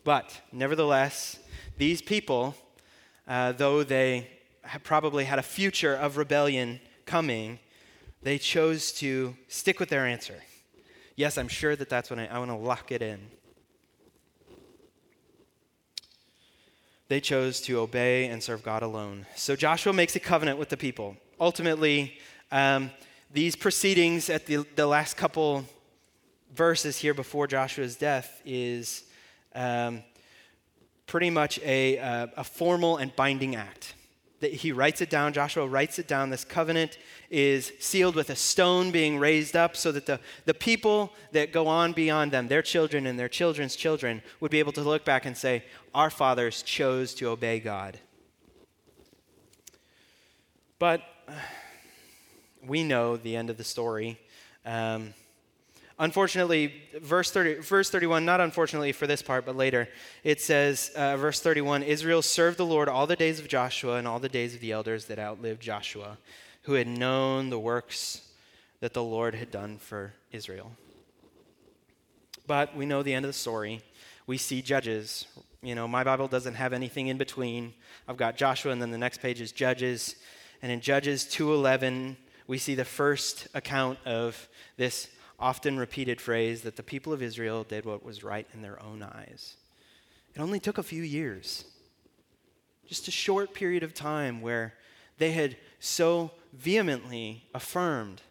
But, 0.03 0.39
nevertheless, 0.51 1.39
these 1.77 2.01
people, 2.01 2.55
uh, 3.27 3.53
though 3.53 3.83
they 3.83 4.29
probably 4.83 5.25
had 5.25 5.39
a 5.39 5.43
future 5.43 5.95
of 5.95 6.17
rebellion 6.17 6.79
coming, 7.05 7.59
they 8.21 8.37
chose 8.37 8.91
to 8.93 9.35
stick 9.47 9.79
with 9.79 9.89
their 9.89 10.05
answer. 10.05 10.35
Yes, 11.15 11.37
I'm 11.37 11.47
sure 11.47 11.75
that 11.75 11.89
that's 11.89 12.09
what 12.09 12.19
I, 12.19 12.25
I 12.27 12.39
want 12.39 12.51
to 12.51 12.55
lock 12.57 12.91
it 12.91 13.01
in. 13.01 13.19
They 17.07 17.19
chose 17.19 17.59
to 17.61 17.79
obey 17.79 18.27
and 18.27 18.41
serve 18.41 18.63
God 18.63 18.83
alone. 18.83 19.25
So 19.35 19.55
Joshua 19.55 19.91
makes 19.91 20.15
a 20.15 20.19
covenant 20.19 20.57
with 20.57 20.69
the 20.69 20.77
people 20.77 21.17
ultimately, 21.41 22.19
um, 22.51 22.91
these 23.33 23.55
proceedings 23.55 24.29
at 24.29 24.45
the, 24.45 24.63
the 24.75 24.85
last 24.85 25.17
couple 25.17 25.65
verses 26.53 26.97
here 26.97 27.15
before 27.15 27.47
Joshua's 27.47 27.95
death 27.95 28.41
is 28.45 29.03
um, 29.55 30.03
pretty 31.07 31.31
much 31.31 31.59
a, 31.63 31.97
uh, 31.97 32.27
a 32.37 32.43
formal 32.43 32.97
and 32.97 33.13
binding 33.15 33.55
act. 33.55 33.95
That 34.41 34.53
he 34.53 34.71
writes 34.71 35.01
it 35.01 35.09
down, 35.09 35.33
Joshua 35.33 35.67
writes 35.67 35.99
it 35.99 36.07
down. 36.07 36.29
This 36.29 36.45
covenant 36.45 36.97
is 37.31 37.71
sealed 37.79 38.13
with 38.13 38.29
a 38.29 38.35
stone 38.35 38.91
being 38.91 39.17
raised 39.17 39.55
up 39.55 39.77
so 39.77 39.91
that 39.93 40.05
the, 40.05 40.19
the 40.45 40.53
people 40.53 41.13
that 41.31 41.53
go 41.53 41.65
on 41.65 41.93
beyond 41.93 42.31
them, 42.31 42.49
their 42.49 42.61
children 42.61 43.07
and 43.07 43.17
their 43.17 43.29
children's 43.29 43.77
children, 43.77 44.21
would 44.41 44.51
be 44.51 44.59
able 44.59 44.73
to 44.73 44.81
look 44.81 45.05
back 45.05 45.25
and 45.25 45.35
say, 45.35 45.63
Our 45.95 46.09
fathers 46.09 46.61
chose 46.61 47.13
to 47.15 47.29
obey 47.29 47.61
God. 47.61 47.97
But 50.77 51.01
we 52.65 52.83
know 52.83 53.15
the 53.15 53.37
end 53.37 53.49
of 53.49 53.57
the 53.57 53.63
story. 53.63 54.19
Um, 54.65 55.13
unfortunately, 56.01 56.73
verse, 56.99 57.31
30, 57.31 57.61
verse 57.61 57.89
31, 57.89 58.25
not 58.25 58.41
unfortunately 58.41 58.91
for 58.91 59.05
this 59.07 59.21
part, 59.21 59.45
but 59.45 59.55
later, 59.55 59.87
it 60.23 60.41
says, 60.41 60.91
uh, 60.95 61.15
verse 61.15 61.39
31 61.39 61.83
Israel 61.83 62.21
served 62.21 62.57
the 62.57 62.65
Lord 62.65 62.89
all 62.89 63.07
the 63.07 63.15
days 63.15 63.39
of 63.39 63.47
Joshua 63.47 63.95
and 63.95 64.07
all 64.07 64.19
the 64.19 64.27
days 64.27 64.55
of 64.55 64.61
the 64.61 64.71
elders 64.71 65.05
that 65.05 65.19
outlived 65.19 65.61
Joshua, 65.61 66.17
who 66.63 66.73
had 66.73 66.87
known 66.87 67.49
the 67.49 67.59
works 67.59 68.27
that 68.81 68.93
the 68.93 69.03
Lord 69.03 69.35
had 69.35 69.51
done 69.51 69.77
for 69.77 70.13
Israel. 70.31 70.71
But 72.47 72.75
we 72.75 72.87
know 72.87 73.03
the 73.03 73.13
end 73.13 73.23
of 73.23 73.29
the 73.29 73.33
story. 73.33 73.81
We 74.25 74.37
see 74.37 74.63
Judges. 74.63 75.27
You 75.61 75.75
know, 75.75 75.87
my 75.87 76.03
Bible 76.03 76.27
doesn't 76.27 76.55
have 76.55 76.73
anything 76.73 77.07
in 77.07 77.17
between. 77.17 77.73
I've 78.07 78.17
got 78.17 78.37
Joshua, 78.37 78.71
and 78.71 78.81
then 78.81 78.89
the 78.89 78.97
next 78.97 79.21
page 79.21 79.39
is 79.39 79.51
Judges. 79.51 80.15
And 80.63 80.71
in 80.71 80.81
Judges 80.81 81.25
2:11, 81.25 82.17
we 82.47 82.57
see 82.57 82.73
the 82.73 82.85
first 82.85 83.47
account 83.53 83.99
of 84.03 84.49
this 84.77 85.07
often 85.41 85.77
repeated 85.77 86.21
phrase 86.21 86.61
that 86.61 86.75
the 86.75 86.83
people 86.83 87.11
of 87.11 87.21
Israel 87.21 87.63
did 87.63 87.85
what 87.85 88.03
was 88.03 88.23
right 88.23 88.47
in 88.53 88.61
their 88.61 88.81
own 88.81 89.01
eyes. 89.01 89.57
It 90.35 90.39
only 90.39 90.59
took 90.59 90.77
a 90.77 90.83
few 90.83 91.03
years. 91.03 91.65
Just 92.87 93.07
a 93.07 93.11
short 93.11 93.53
period 93.53 93.83
of 93.83 93.93
time 93.93 94.41
where 94.41 94.75
they 95.17 95.31
had 95.31 95.57
so 95.79 96.31
vehemently 96.53 97.45
affirmed. 97.53 98.21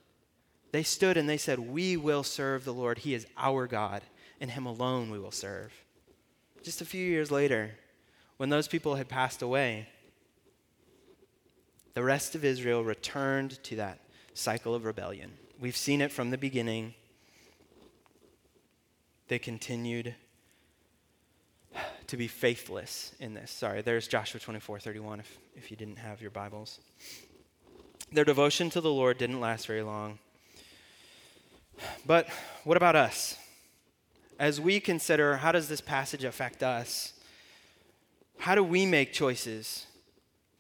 They 0.73 0.83
stood 0.83 1.17
and 1.17 1.29
they 1.29 1.37
said, 1.37 1.59
We 1.59 1.97
will 1.97 2.23
serve 2.23 2.65
the 2.65 2.75
Lord. 2.75 2.99
He 2.99 3.15
is 3.15 3.27
our 3.37 3.67
God, 3.67 4.03
and 4.41 4.51
Him 4.51 4.67
alone 4.67 5.11
we 5.11 5.19
will 5.19 5.31
serve. 5.31 5.73
Just 6.63 6.81
a 6.81 6.85
few 6.85 7.05
years 7.05 7.31
later, 7.31 7.73
when 8.37 8.51
those 8.51 8.69
people 8.69 8.95
had 8.95 9.09
passed 9.09 9.43
away, 9.43 9.89
the 11.95 12.03
rest 12.03 12.35
of 12.35 12.45
Israel 12.45 12.85
returned 12.85 13.63
to 13.65 13.77
that 13.77 14.01
cycle 14.35 14.75
of 14.75 14.85
rebellion. 14.85 15.33
We've 15.59 15.77
seen 15.77 16.01
it 16.01 16.13
from 16.13 16.31
the 16.31 16.39
beginning. 16.39 16.95
They 19.31 19.39
continued 19.39 20.17
to 22.09 22.17
be 22.17 22.27
faithless 22.27 23.15
in 23.21 23.33
this. 23.33 23.53
Sorry, 23.53 23.81
there's 23.81 24.09
Joshua 24.09 24.41
24 24.41 24.81
31 24.81 25.21
if, 25.21 25.39
if 25.55 25.71
you 25.71 25.77
didn't 25.77 25.99
have 25.99 26.21
your 26.21 26.33
Bibles. 26.33 26.81
Their 28.13 28.25
devotion 28.25 28.71
to 28.71 28.81
the 28.81 28.91
Lord 28.91 29.19
didn't 29.19 29.39
last 29.39 29.69
very 29.69 29.83
long. 29.83 30.19
But 32.05 32.29
what 32.65 32.77
about 32.77 32.97
us? 32.97 33.37
As 34.37 34.61
we 34.61 34.81
consider 34.81 35.37
how 35.37 35.53
does 35.53 35.69
this 35.69 35.81
passage 35.81 36.25
affect 36.25 36.65
us? 36.65 37.13
How 38.39 38.57
do 38.57 38.65
we 38.65 38.85
make 38.85 39.13
choices 39.13 39.87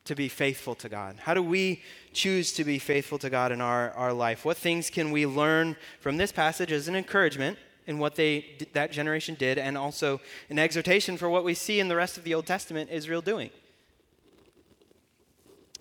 to 0.05 0.15
be 0.15 0.29
faithful 0.29 0.77
to 0.77 0.89
God? 0.89 1.17
How 1.19 1.35
do 1.35 1.43
we 1.43 1.83
choose 2.13 2.53
to 2.53 2.63
be 2.63 2.79
faithful 2.79 3.19
to 3.19 3.31
God 3.31 3.51
in 3.51 3.61
our, 3.61 3.91
our 3.95 4.13
life? 4.13 4.45
What 4.45 4.59
things 4.59 4.91
can 4.91 5.11
we 5.11 5.27
learn 5.27 5.75
from 5.99 6.19
this 6.19 6.31
passage 6.31 6.71
as 6.71 6.87
an 6.87 6.95
encouragement 6.95 7.59
in 7.91 7.99
what 7.99 8.15
they, 8.15 8.47
that 8.73 8.93
generation 8.93 9.35
did, 9.35 9.59
and 9.59 9.77
also 9.77 10.21
an 10.49 10.61
exhortation 10.61 11.17
for 11.17 11.29
what 11.29 11.43
we 11.43 11.55
see 11.55 11.81
in 11.81 11.89
the 11.89 11.97
rest 11.97 12.17
of 12.17 12.23
the 12.23 12.33
Old 12.33 12.47
Testament 12.47 12.89
Israel 12.89 13.21
doing? 13.21 13.51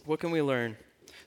What 0.06 0.20
can 0.20 0.32
we 0.32 0.42
learn? 0.42 0.76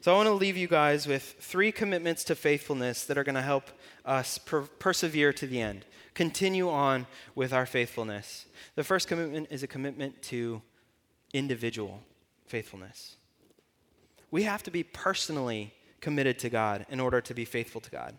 So, 0.00 0.12
I 0.12 0.16
want 0.16 0.26
to 0.26 0.34
leave 0.34 0.56
you 0.56 0.66
guys 0.66 1.06
with 1.06 1.36
three 1.38 1.70
commitments 1.70 2.24
to 2.24 2.34
faithfulness 2.34 3.04
that 3.04 3.16
are 3.16 3.22
going 3.22 3.36
to 3.36 3.42
help 3.42 3.70
us 4.04 4.38
per- 4.38 4.62
persevere 4.62 5.32
to 5.34 5.46
the 5.46 5.60
end, 5.60 5.84
continue 6.14 6.68
on 6.68 7.06
with 7.36 7.52
our 7.52 7.64
faithfulness. 7.64 8.46
The 8.74 8.82
first 8.82 9.06
commitment 9.06 9.46
is 9.52 9.62
a 9.62 9.68
commitment 9.68 10.20
to 10.22 10.62
individual 11.32 12.02
faithfulness. 12.46 13.16
We 14.32 14.42
have 14.42 14.64
to 14.64 14.72
be 14.72 14.82
personally 14.82 15.74
committed 16.00 16.40
to 16.40 16.50
God 16.50 16.86
in 16.90 16.98
order 16.98 17.20
to 17.20 17.34
be 17.34 17.44
faithful 17.44 17.80
to 17.82 17.90
God. 17.90 18.16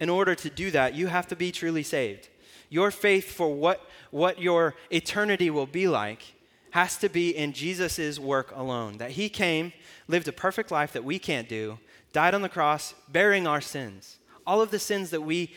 In 0.00 0.08
order 0.08 0.34
to 0.34 0.50
do 0.50 0.70
that, 0.70 0.94
you 0.94 1.08
have 1.08 1.26
to 1.28 1.36
be 1.36 1.50
truly 1.50 1.82
saved. 1.82 2.28
Your 2.70 2.90
faith 2.90 3.32
for 3.32 3.52
what, 3.52 3.80
what 4.10 4.40
your 4.40 4.74
eternity 4.90 5.50
will 5.50 5.66
be 5.66 5.88
like 5.88 6.34
has 6.70 6.98
to 6.98 7.08
be 7.08 7.30
in 7.30 7.52
Jesus' 7.52 8.18
work 8.18 8.52
alone. 8.54 8.98
That 8.98 9.12
he 9.12 9.28
came, 9.28 9.72
lived 10.06 10.28
a 10.28 10.32
perfect 10.32 10.70
life 10.70 10.92
that 10.92 11.04
we 11.04 11.18
can't 11.18 11.48
do, 11.48 11.78
died 12.12 12.34
on 12.34 12.42
the 12.42 12.48
cross, 12.48 12.94
bearing 13.08 13.46
our 13.46 13.60
sins. 13.60 14.18
All 14.46 14.60
of 14.60 14.70
the 14.70 14.78
sins 14.78 15.10
that 15.10 15.22
we, 15.22 15.54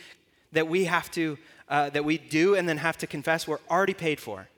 that 0.52 0.68
we 0.68 0.84
have 0.86 1.10
to, 1.12 1.38
uh, 1.68 1.90
that 1.90 2.04
we 2.04 2.18
do 2.18 2.54
and 2.54 2.68
then 2.68 2.78
have 2.78 2.98
to 2.98 3.06
confess 3.06 3.46
were 3.46 3.60
already 3.70 3.94
paid 3.94 4.20
for. 4.20 4.48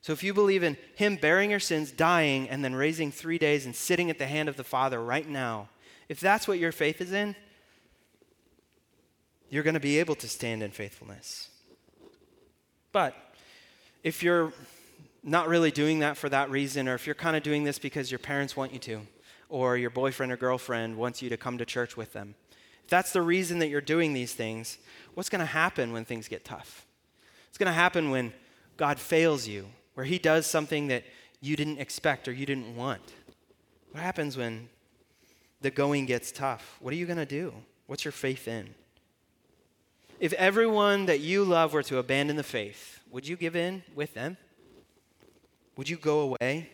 So 0.00 0.12
if 0.12 0.22
you 0.22 0.32
believe 0.32 0.62
in 0.62 0.76
him 0.94 1.16
bearing 1.16 1.50
your 1.50 1.60
sins, 1.60 1.90
dying, 1.90 2.48
and 2.48 2.64
then 2.64 2.74
raising 2.74 3.10
three 3.10 3.38
days 3.38 3.66
and 3.66 3.74
sitting 3.74 4.10
at 4.10 4.18
the 4.18 4.26
hand 4.26 4.48
of 4.48 4.56
the 4.56 4.64
Father 4.64 5.02
right 5.02 5.28
now, 5.28 5.68
if 6.08 6.20
that's 6.20 6.48
what 6.48 6.58
your 6.58 6.72
faith 6.72 7.00
is 7.00 7.12
in, 7.12 7.34
you're 9.50 9.62
going 9.62 9.74
to 9.74 9.80
be 9.80 9.98
able 9.98 10.14
to 10.16 10.28
stand 10.28 10.62
in 10.62 10.70
faithfulness. 10.70 11.48
But 12.92 13.14
if 14.02 14.22
you're 14.22 14.52
not 15.22 15.48
really 15.48 15.70
doing 15.70 16.00
that 16.00 16.16
for 16.16 16.28
that 16.28 16.50
reason, 16.50 16.88
or 16.88 16.94
if 16.94 17.06
you're 17.06 17.14
kind 17.14 17.36
of 17.36 17.42
doing 17.42 17.64
this 17.64 17.78
because 17.78 18.10
your 18.10 18.18
parents 18.18 18.56
want 18.56 18.72
you 18.72 18.78
to, 18.80 19.00
or 19.48 19.76
your 19.76 19.90
boyfriend 19.90 20.32
or 20.32 20.36
girlfriend 20.36 20.96
wants 20.96 21.22
you 21.22 21.28
to 21.28 21.36
come 21.36 21.58
to 21.58 21.64
church 21.64 21.96
with 21.96 22.12
them, 22.12 22.34
if 22.84 22.90
that's 22.90 23.12
the 23.12 23.22
reason 23.22 23.58
that 23.58 23.68
you're 23.68 23.80
doing 23.80 24.14
these 24.14 24.32
things, 24.32 24.78
what's 25.14 25.28
going 25.28 25.40
to 25.40 25.46
happen 25.46 25.92
when 25.92 26.04
things 26.04 26.28
get 26.28 26.44
tough? 26.44 26.86
It's 27.48 27.58
going 27.58 27.66
to 27.66 27.72
happen 27.72 28.10
when 28.10 28.32
God 28.76 28.98
fails 28.98 29.46
you, 29.46 29.68
where 29.94 30.06
He 30.06 30.18
does 30.18 30.46
something 30.46 30.88
that 30.88 31.04
you 31.40 31.56
didn't 31.56 31.78
expect 31.78 32.28
or 32.28 32.32
you 32.32 32.46
didn't 32.46 32.74
want. 32.76 33.02
What 33.92 34.02
happens 34.02 34.36
when 34.36 34.68
the 35.60 35.70
going 35.70 36.06
gets 36.06 36.30
tough? 36.30 36.76
What 36.80 36.92
are 36.92 36.96
you 36.96 37.06
going 37.06 37.18
to 37.18 37.26
do? 37.26 37.52
What's 37.86 38.04
your 38.04 38.12
faith 38.12 38.48
in? 38.48 38.74
If 40.20 40.32
everyone 40.32 41.06
that 41.06 41.20
you 41.20 41.44
love 41.44 41.72
were 41.72 41.82
to 41.84 41.98
abandon 41.98 42.36
the 42.36 42.42
faith, 42.42 43.00
would 43.10 43.28
you 43.28 43.36
give 43.36 43.54
in 43.54 43.82
with 43.94 44.14
them? 44.14 44.36
Would 45.76 45.88
you 45.88 45.96
go 45.96 46.20
away? 46.20 46.70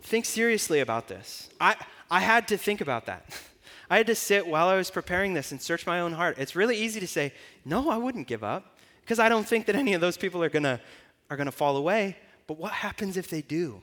Think 0.00 0.24
seriously 0.24 0.80
about 0.80 1.08
this. 1.08 1.50
I, 1.60 1.76
I 2.10 2.20
had 2.20 2.48
to 2.48 2.56
think 2.56 2.80
about 2.80 3.06
that. 3.06 3.24
I 3.90 3.98
had 3.98 4.06
to 4.06 4.14
sit 4.14 4.46
while 4.46 4.68
I 4.68 4.76
was 4.76 4.90
preparing 4.90 5.34
this 5.34 5.52
and 5.52 5.60
search 5.60 5.86
my 5.86 6.00
own 6.00 6.12
heart. 6.12 6.38
It's 6.38 6.56
really 6.56 6.76
easy 6.76 6.98
to 6.98 7.06
say, 7.06 7.32
no, 7.64 7.90
I 7.90 7.98
wouldn't 7.98 8.26
give 8.26 8.42
up 8.42 8.78
because 9.02 9.18
I 9.18 9.28
don't 9.28 9.46
think 9.46 9.66
that 9.66 9.76
any 9.76 9.92
of 9.92 10.00
those 10.00 10.16
people 10.16 10.42
are 10.42 10.48
going 10.48 10.64
to 10.64 10.80
are 11.28 11.36
going 11.36 11.46
to 11.46 11.52
fall 11.52 11.76
away. 11.76 12.16
But 12.46 12.58
what 12.58 12.72
happens 12.72 13.16
if 13.16 13.28
they 13.28 13.42
do? 13.42 13.82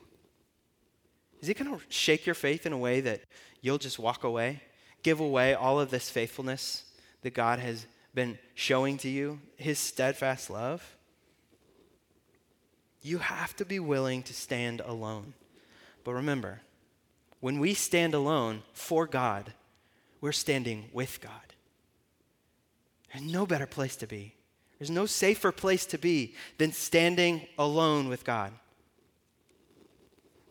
Is 1.40 1.48
it 1.48 1.58
going 1.58 1.70
to 1.70 1.84
shake 1.90 2.26
your 2.26 2.34
faith 2.34 2.66
in 2.66 2.72
a 2.72 2.78
way 2.78 3.00
that 3.02 3.20
you'll 3.60 3.78
just 3.78 3.98
walk 3.98 4.24
away, 4.24 4.62
give 5.02 5.20
away 5.20 5.54
all 5.54 5.78
of 5.78 5.90
this 5.90 6.08
faithfulness 6.08 6.84
that 7.24 7.34
God 7.34 7.58
has 7.58 7.86
been 8.14 8.38
showing 8.54 8.96
to 8.98 9.08
you, 9.08 9.40
his 9.56 9.78
steadfast 9.78 10.48
love? 10.48 10.96
You 13.02 13.18
have 13.18 13.56
to 13.56 13.64
be 13.64 13.80
willing 13.80 14.22
to 14.22 14.32
stand 14.32 14.80
alone. 14.80 15.34
But 16.04 16.12
remember, 16.12 16.60
when 17.40 17.58
we 17.58 17.74
stand 17.74 18.14
alone 18.14 18.62
for 18.72 19.06
God, 19.06 19.52
we're 20.20 20.32
standing 20.32 20.88
with 20.92 21.20
God. 21.20 21.32
There's 23.12 23.30
no 23.30 23.46
better 23.46 23.66
place 23.66 23.96
to 23.96 24.06
be. 24.06 24.34
There's 24.78 24.90
no 24.90 25.06
safer 25.06 25.52
place 25.52 25.86
to 25.86 25.98
be 25.98 26.34
than 26.58 26.72
standing 26.72 27.46
alone 27.58 28.08
with 28.08 28.24
God. 28.24 28.52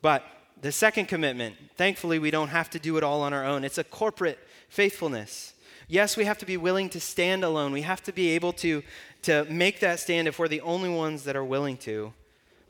But 0.02 0.24
the 0.62 0.72
second 0.72 1.08
commitment, 1.08 1.56
thankfully, 1.76 2.20
we 2.20 2.32
don't 2.32 2.50
have 2.50 2.70
to 2.72 2.80
do 2.80 2.98
it 2.98 3.04
all 3.04 3.22
on 3.22 3.34
our 3.34 3.46
own. 3.46 3.64
It's 3.64 3.78
a 3.78 3.84
corporate 3.84 4.40
faithfulness. 4.70 5.53
Yes, 5.88 6.18
we 6.18 6.26
have 6.26 6.38
to 6.40 6.46
be 6.46 6.58
willing 6.58 6.90
to 6.90 7.00
stand 7.00 7.44
alone. 7.44 7.72
We 7.72 7.82
have 7.82 8.02
to 8.04 8.12
be 8.12 8.30
able 8.32 8.54
to, 8.54 8.84
to 9.24 9.46
make 9.46 9.80
that 9.82 10.00
stand 10.00 10.28
if 10.28 10.40
we're 10.40 10.48
the 10.48 10.62
only 10.62 10.90
ones 10.90 11.24
that 11.24 11.36
are 11.36 11.44
willing 11.44 11.78
to. 11.78 12.14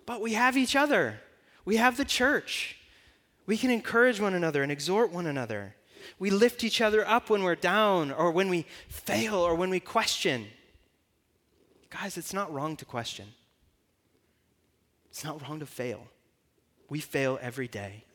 But 0.05 0.21
we 0.21 0.33
have 0.33 0.57
each 0.57 0.75
other, 0.75 1.19
we 1.65 1.77
have 1.77 1.97
the 1.97 2.05
church. 2.05 2.77
We 3.45 3.57
can 3.57 3.69
encourage 3.69 4.21
one 4.21 4.33
another 4.33 4.63
and 4.63 4.71
exhort 4.71 5.11
one 5.11 5.25
another. 5.25 5.75
We 6.17 6.29
lift 6.29 6.63
each 6.63 6.79
other 6.79 7.05
up 7.05 7.29
when 7.29 7.43
we're 7.43 7.55
down 7.55 8.11
or 8.11 8.31
when 8.31 8.49
we 8.49 8.65
fail 8.87 9.35
or 9.35 9.55
when 9.55 9.69
we 9.69 9.79
question. 9.79 10.47
Guys, 11.89 12.17
it's 12.17 12.33
not 12.33 12.53
wrong 12.53 12.75
to 12.77 12.85
question. 12.85 13.27
It's 15.09 15.23
not 15.23 15.41
wrong 15.41 15.59
to 15.59 15.65
fail. 15.65 16.07
We 16.89 16.99
fail 16.99 17.37
every 17.41 17.67
day. 17.67 18.05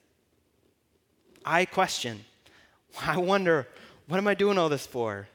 I 1.45 1.65
question. 1.65 2.25
I 3.01 3.19
wonder 3.19 3.69
what 4.09 4.17
am 4.17 4.27
I 4.27 4.35
doing 4.35 4.59
all 4.59 4.69
this 4.69 4.87
for? 4.87 5.29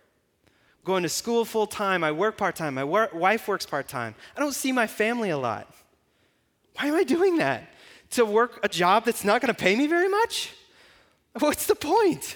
Going 0.84 1.04
to 1.04 1.10
school 1.10 1.46
full 1.46 1.68
time, 1.68 2.04
I 2.04 2.12
work 2.12 2.38
part 2.38 2.56
time, 2.56 2.74
my 2.74 2.84
wor- 2.84 3.10
wife 3.14 3.48
works 3.48 3.66
part 3.66 3.88
time. 3.88 4.16
I 4.36 4.40
don't 4.40 4.54
see 4.54 4.72
my 4.72 4.88
family 4.88 5.30
a 5.30 5.38
lot. 5.38 5.74
Why 6.76 6.88
am 6.88 6.96
I 6.96 7.04
doing 7.04 7.38
that? 7.38 7.70
To 8.12 8.26
work 8.26 8.60
a 8.64 8.68
job 8.68 9.06
that's 9.06 9.24
not 9.24 9.42
going 9.42 9.54
to 9.54 9.60
pay 9.60 9.76
me 9.76 9.88
very 9.88 10.10
much? 10.10 10.52
What's 11.40 11.68
the 11.68 11.76
point? 11.76 12.36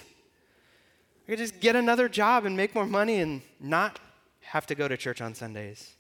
I 1.28 1.32
could 1.32 1.40
just 1.40 1.60
get 1.60 1.76
another 1.76 2.08
job 2.08 2.46
and 2.46 2.56
make 2.56 2.74
more 2.74 2.86
money 2.86 3.20
and 3.20 3.42
not 3.60 4.00
have 4.42 4.66
to 4.68 4.76
go 4.76 4.88
to 4.88 4.96
church 4.96 5.22
on 5.22 5.36
Sundays. 5.36 5.94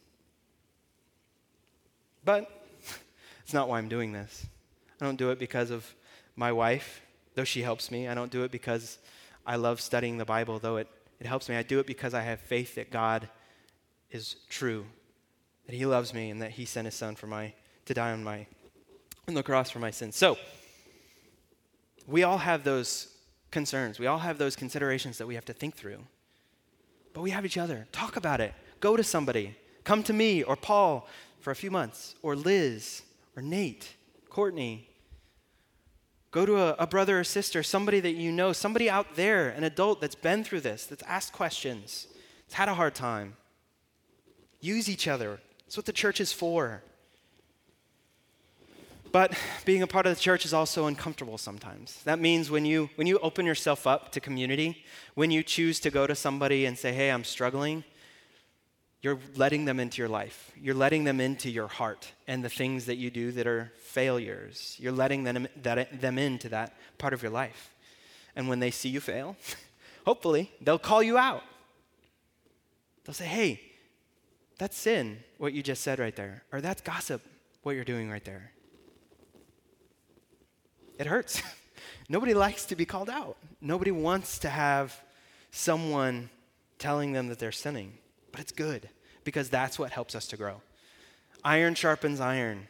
But 2.23 2.49
it's 3.43 3.53
not 3.53 3.67
why 3.67 3.77
I'm 3.77 3.89
doing 3.89 4.13
this. 4.13 4.45
I 5.01 5.05
don't 5.05 5.17
do 5.17 5.31
it 5.31 5.39
because 5.39 5.69
of 5.69 5.93
my 6.35 6.51
wife, 6.51 7.01
though 7.35 7.43
she 7.43 7.61
helps 7.61 7.91
me. 7.91 8.07
I 8.07 8.13
don't 8.13 8.31
do 8.31 8.43
it 8.43 8.51
because 8.51 8.99
I 9.47 9.55
love 9.55 9.79
studying 9.81 10.17
the 10.17 10.25
Bible, 10.25 10.59
though 10.59 10.75
it, 10.77 10.87
it 11.19 11.25
helps 11.25 11.47
me. 11.47 11.55
I 11.55 11.63
do 11.63 11.79
it 11.79 11.87
because 11.87 12.13
I 12.13 12.21
have 12.21 12.41
faith 12.41 12.75
that 12.75 12.91
God 12.91 13.29
is 14.11 14.35
true, 14.49 14.85
that 15.65 15.73
He 15.73 15.85
loves 15.85 16.13
me, 16.13 16.29
and 16.29 16.41
that 16.41 16.51
He 16.51 16.65
sent 16.65 16.85
His 16.85 16.93
Son 16.93 17.15
for 17.15 17.27
my 17.27 17.53
to 17.85 17.93
die 17.93 18.11
on 18.11 18.23
my 18.23 18.45
on 19.27 19.33
the 19.33 19.43
cross 19.43 19.71
for 19.71 19.79
my 19.79 19.91
sins. 19.91 20.15
So 20.15 20.37
we 22.05 22.23
all 22.23 22.37
have 22.37 22.63
those 22.63 23.07
concerns. 23.51 23.99
We 23.99 24.07
all 24.07 24.19
have 24.19 24.37
those 24.37 24.55
considerations 24.55 25.17
that 25.17 25.27
we 25.27 25.35
have 25.35 25.45
to 25.45 25.53
think 25.53 25.75
through. 25.75 25.99
But 27.13 27.21
we 27.21 27.31
have 27.31 27.45
each 27.45 27.57
other. 27.57 27.87
Talk 27.91 28.15
about 28.15 28.41
it. 28.41 28.53
Go 28.79 28.95
to 28.95 29.03
somebody. 29.03 29.55
Come 29.83 30.03
to 30.03 30.13
me 30.13 30.43
or 30.43 30.55
Paul 30.55 31.07
for 31.39 31.51
a 31.51 31.55
few 31.55 31.71
months, 31.71 32.15
or 32.21 32.35
Liz, 32.35 33.03
or 33.35 33.41
Nate, 33.41 33.95
Courtney, 34.29 34.86
Go 36.37 36.45
to 36.45 36.57
a, 36.57 36.75
a, 36.77 36.85
brother 36.85 37.19
or 37.19 37.23
sister, 37.23 37.63
somebody 37.63 37.99
that 37.99 38.11
you 38.11 38.31
know, 38.31 38.53
somebody 38.53 38.91
out 38.91 39.15
there, 39.15 39.49
an 39.49 39.63
adult 39.63 39.99
that's 39.99 40.13
been 40.13 40.43
through 40.43 40.59
this, 40.61 40.85
that's 40.85 41.01
asked 41.01 41.33
questions, 41.33 42.05
that's 42.45 42.53
had 42.53 42.69
a 42.69 42.75
hard 42.75 42.93
time. 42.93 43.35
Use 44.61 44.87
each 44.87 45.07
other. 45.07 45.39
That's 45.65 45.75
what 45.77 45.87
the 45.87 45.91
church 45.91 46.21
is 46.21 46.31
for. 46.31 46.83
But 49.11 49.33
being 49.65 49.81
a 49.81 49.87
part 49.87 50.05
of 50.05 50.13
the 50.13 50.21
church 50.21 50.45
is 50.45 50.53
also 50.53 50.85
uncomfortable 50.85 51.39
sometimes. 51.39 52.03
That 52.03 52.19
means 52.19 52.51
when 52.51 52.65
you, 52.65 52.91
when 52.97 53.07
you 53.07 53.17
open 53.23 53.47
yourself 53.47 53.87
up 53.87 54.11
to 54.11 54.19
community, 54.19 54.85
when 55.15 55.31
you 55.31 55.41
choose 55.41 55.79
to 55.79 55.89
go 55.89 56.05
to 56.05 56.13
somebody 56.13 56.67
and 56.67 56.77
say, 56.77 56.93
hey, 56.93 57.09
I'm 57.09 57.23
struggling, 57.23 57.83
you're 59.01 59.19
letting 59.35 59.65
them 59.65 59.79
into 59.79 60.01
your 60.01 60.09
life. 60.09 60.51
You're 60.59 60.75
letting 60.75 61.03
them 61.03 61.21
into 61.21 61.49
your 61.49 61.67
heart 61.67 62.11
and 62.27 62.43
the 62.43 62.49
things 62.49 62.85
that 62.87 62.95
you 62.95 63.11
do 63.11 63.31
that 63.33 63.45
are 63.45 63.71
failures. 63.77 64.75
You're 64.79 64.91
letting 64.91 65.23
them, 65.23 65.47
that, 65.61 66.01
them 66.01 66.17
into 66.17 66.49
that 66.49 66.75
part 66.97 67.13
of 67.13 67.21
your 67.21 67.31
life. 67.31 67.73
And 68.35 68.49
when 68.49 68.59
they 68.59 68.71
see 68.71 68.89
you 68.89 68.99
fail, 68.99 69.35
hopefully, 70.05 70.51
they'll 70.61 70.79
call 70.79 71.03
you 71.03 71.17
out. 71.17 71.43
They'll 73.05 73.13
say, 73.13 73.25
hey, 73.25 73.61
that's 74.57 74.75
sin, 74.75 75.19
what 75.37 75.53
you 75.53 75.61
just 75.61 75.83
said 75.83 75.99
right 75.99 76.15
there. 76.15 76.43
Or 76.51 76.59
that's 76.59 76.81
gossip, 76.81 77.21
what 77.61 77.75
you're 77.75 77.85
doing 77.85 78.09
right 78.09 78.25
there. 78.25 78.51
It 80.97 81.05
hurts. 81.05 81.41
Nobody 82.09 82.33
likes 82.33 82.65
to 82.65 82.75
be 82.75 82.85
called 82.85 83.09
out. 83.09 83.37
Nobody 83.61 83.91
wants 83.91 84.39
to 84.39 84.49
have 84.49 84.99
someone 85.51 86.29
telling 86.79 87.13
them 87.13 87.27
that 87.27 87.37
they're 87.37 87.51
sinning. 87.51 87.93
But 88.37 88.43
it's 88.43 88.51
good 88.51 88.87
because 89.23 89.49
that's 89.49 89.79
what 89.79 89.89
helps 89.89 90.13
us 90.13 90.27
to 90.27 90.37
grow. 90.37 90.61
Iron 91.43 91.73
sharpens 91.73 92.19
iron, 92.19 92.67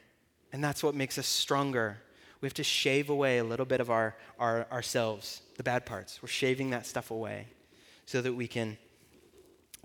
and 0.53 0.63
that's 0.63 0.81
what 0.81 0.95
makes 0.95 1.17
us 1.17 1.27
stronger. 1.27 1.97
We 2.39 2.45
have 2.45 2.53
to 2.53 2.63
shave 2.63 3.09
away 3.09 3.39
a 3.39 3.43
little 3.43 3.65
bit 3.65 3.81
of 3.81 3.91
our, 3.91 4.15
our 4.39 4.65
ourselves, 4.71 5.41
the 5.57 5.63
bad 5.63 5.85
parts. 5.85 6.21
We're 6.21 6.29
shaving 6.29 6.69
that 6.69 6.85
stuff 6.85 7.11
away 7.11 7.47
so 8.05 8.21
that 8.21 8.33
we 8.33 8.47
can 8.47 8.77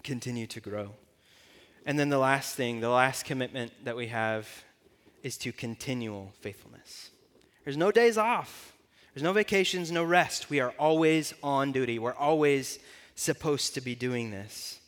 continue 0.05 0.47
to 0.47 0.61
grow. 0.61 0.93
And 1.85 1.99
then 1.99 2.11
the 2.11 2.19
last 2.19 2.55
thing, 2.55 2.79
the 2.79 2.89
last 2.89 3.25
commitment 3.25 3.73
that 3.85 3.97
we 3.97 4.07
have 4.07 4.49
is 5.25 5.37
to 5.39 5.51
continual 5.51 6.33
faithfulness. 6.43 7.11
There's 7.65 7.77
no 7.77 7.91
days 7.91 8.17
off. 8.17 8.77
There's 9.15 9.25
no 9.25 9.33
vacations, 9.33 9.91
no 9.91 10.05
rest. 10.05 10.49
We 10.49 10.61
are 10.61 10.75
always 10.79 11.35
on 11.43 11.73
duty. 11.73 11.99
We're 11.99 12.15
always 12.15 12.79
supposed 13.17 13.75
to 13.75 13.81
be 13.81 13.97
doing 13.97 14.31
this. 14.31 14.79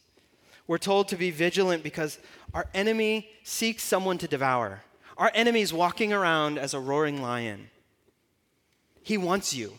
We're 0.67 0.79
told 0.79 1.09
to 1.09 1.17
be 1.17 1.31
vigilant 1.31 1.83
because 1.83 2.19
our 2.53 2.67
enemy 2.75 3.29
seeks 3.43 3.83
someone 3.83 4.19
to 4.19 4.29
devour. 4.29 4.83
Our 5.17 5.31
enemy 5.35 5.61
is 5.61 5.73
walking 5.73 6.13
around 6.13 6.59
as 6.59 6.75
a 6.75 6.81
roaring 6.81 7.21
lion. 7.21 7.71
He 9.03 9.19
wants 9.19 9.55
you. 9.55 9.75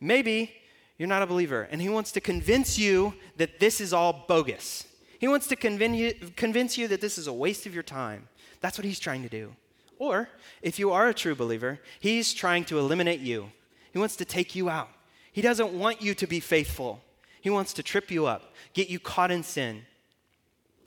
Maybe 0.00 0.52
you're 0.98 1.08
not 1.08 1.22
a 1.22 1.26
believer, 1.26 1.68
and 1.70 1.80
He 1.80 1.88
wants 1.88 2.12
to 2.12 2.20
convince 2.20 2.78
you 2.78 3.14
that 3.36 3.58
this 3.58 3.80
is 3.80 3.92
all 3.92 4.24
bogus. 4.28 4.86
He 5.18 5.28
wants 5.28 5.48
to 5.48 5.56
convince 5.56 5.96
you, 5.96 6.14
convince 6.36 6.78
you 6.78 6.88
that 6.88 7.00
this 7.00 7.18
is 7.18 7.26
a 7.26 7.32
waste 7.32 7.66
of 7.66 7.74
your 7.74 7.82
time. 7.82 8.28
That's 8.60 8.78
what 8.78 8.84
He's 8.84 9.00
trying 9.00 9.22
to 9.22 9.28
do. 9.28 9.54
Or, 9.98 10.28
if 10.62 10.78
you 10.78 10.92
are 10.92 11.08
a 11.08 11.14
true 11.14 11.34
believer, 11.34 11.80
He's 11.98 12.32
trying 12.32 12.64
to 12.66 12.78
eliminate 12.78 13.20
you. 13.20 13.50
He 13.92 13.98
wants 13.98 14.16
to 14.16 14.24
take 14.24 14.54
you 14.54 14.68
out. 14.70 14.88
He 15.32 15.42
doesn't 15.42 15.72
want 15.72 16.02
you 16.02 16.14
to 16.14 16.26
be 16.26 16.40
faithful. 16.40 17.02
He 17.42 17.50
wants 17.50 17.72
to 17.74 17.82
trip 17.82 18.10
you 18.10 18.24
up, 18.24 18.54
get 18.72 18.88
you 18.88 18.98
caught 18.98 19.32
in 19.32 19.42
sin. 19.42 19.82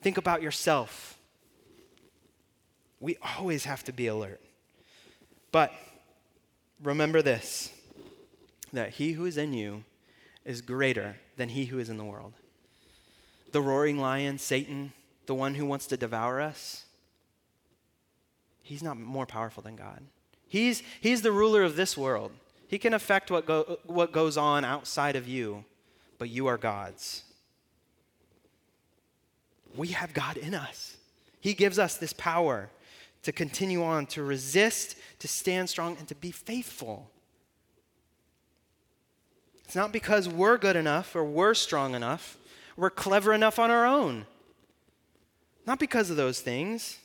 Think 0.01 0.17
about 0.17 0.41
yourself. 0.41 1.19
We 3.01 3.17
always 3.37 3.65
have 3.65 3.83
to 3.83 3.91
be 3.91 4.07
alert. 4.07 4.41
But 5.51 5.71
remember 6.81 7.21
this 7.21 7.71
that 8.73 8.91
he 8.91 9.13
who 9.13 9.25
is 9.25 9.37
in 9.37 9.53
you 9.53 9.83
is 10.43 10.61
greater 10.61 11.17
than 11.37 11.49
he 11.49 11.65
who 11.65 11.79
is 11.79 11.89
in 11.89 11.97
the 11.97 12.03
world. 12.03 12.33
The 13.51 13.61
roaring 13.61 13.99
lion, 13.99 14.37
Satan, 14.37 14.91
the 15.25 15.35
one 15.35 15.55
who 15.55 15.65
wants 15.65 15.87
to 15.87 15.97
devour 15.97 16.41
us, 16.41 16.85
he's 18.61 18.83
not 18.83 18.97
more 18.97 19.25
powerful 19.25 19.63
than 19.63 19.75
God. 19.75 20.01
He's, 20.47 20.83
he's 21.01 21.21
the 21.21 21.31
ruler 21.31 21.63
of 21.63 21.75
this 21.75 21.97
world. 21.97 22.31
He 22.67 22.77
can 22.77 22.93
affect 22.93 23.31
what, 23.31 23.45
go, 23.45 23.79
what 23.85 24.11
goes 24.11 24.37
on 24.37 24.65
outside 24.65 25.15
of 25.15 25.27
you, 25.27 25.63
but 26.17 26.29
you 26.29 26.47
are 26.47 26.57
God's. 26.57 27.23
We 29.75 29.89
have 29.89 30.13
God 30.13 30.37
in 30.37 30.53
us. 30.53 30.97
He 31.41 31.53
gives 31.53 31.77
us 31.77 31.97
this 31.97 32.13
power 32.13 32.69
to 33.23 33.31
continue 33.31 33.83
on, 33.83 34.05
to 34.07 34.23
resist, 34.23 34.95
to 35.19 35.27
stand 35.27 35.69
strong, 35.69 35.97
and 35.97 36.07
to 36.07 36.15
be 36.15 36.31
faithful. 36.31 37.09
It's 39.65 39.75
not 39.75 39.91
because 39.91 40.29
we're 40.29 40.57
good 40.57 40.75
enough 40.75 41.15
or 41.15 41.23
we're 41.23 41.55
strong 41.55 41.95
enough, 41.95 42.37
we're 42.77 42.89
clever 42.89 43.33
enough 43.33 43.57
on 43.57 43.71
our 43.71 43.85
own. 43.85 44.25
Not 45.65 45.79
because 45.79 46.09
of 46.09 46.17
those 46.17 46.39
things. 46.39 46.99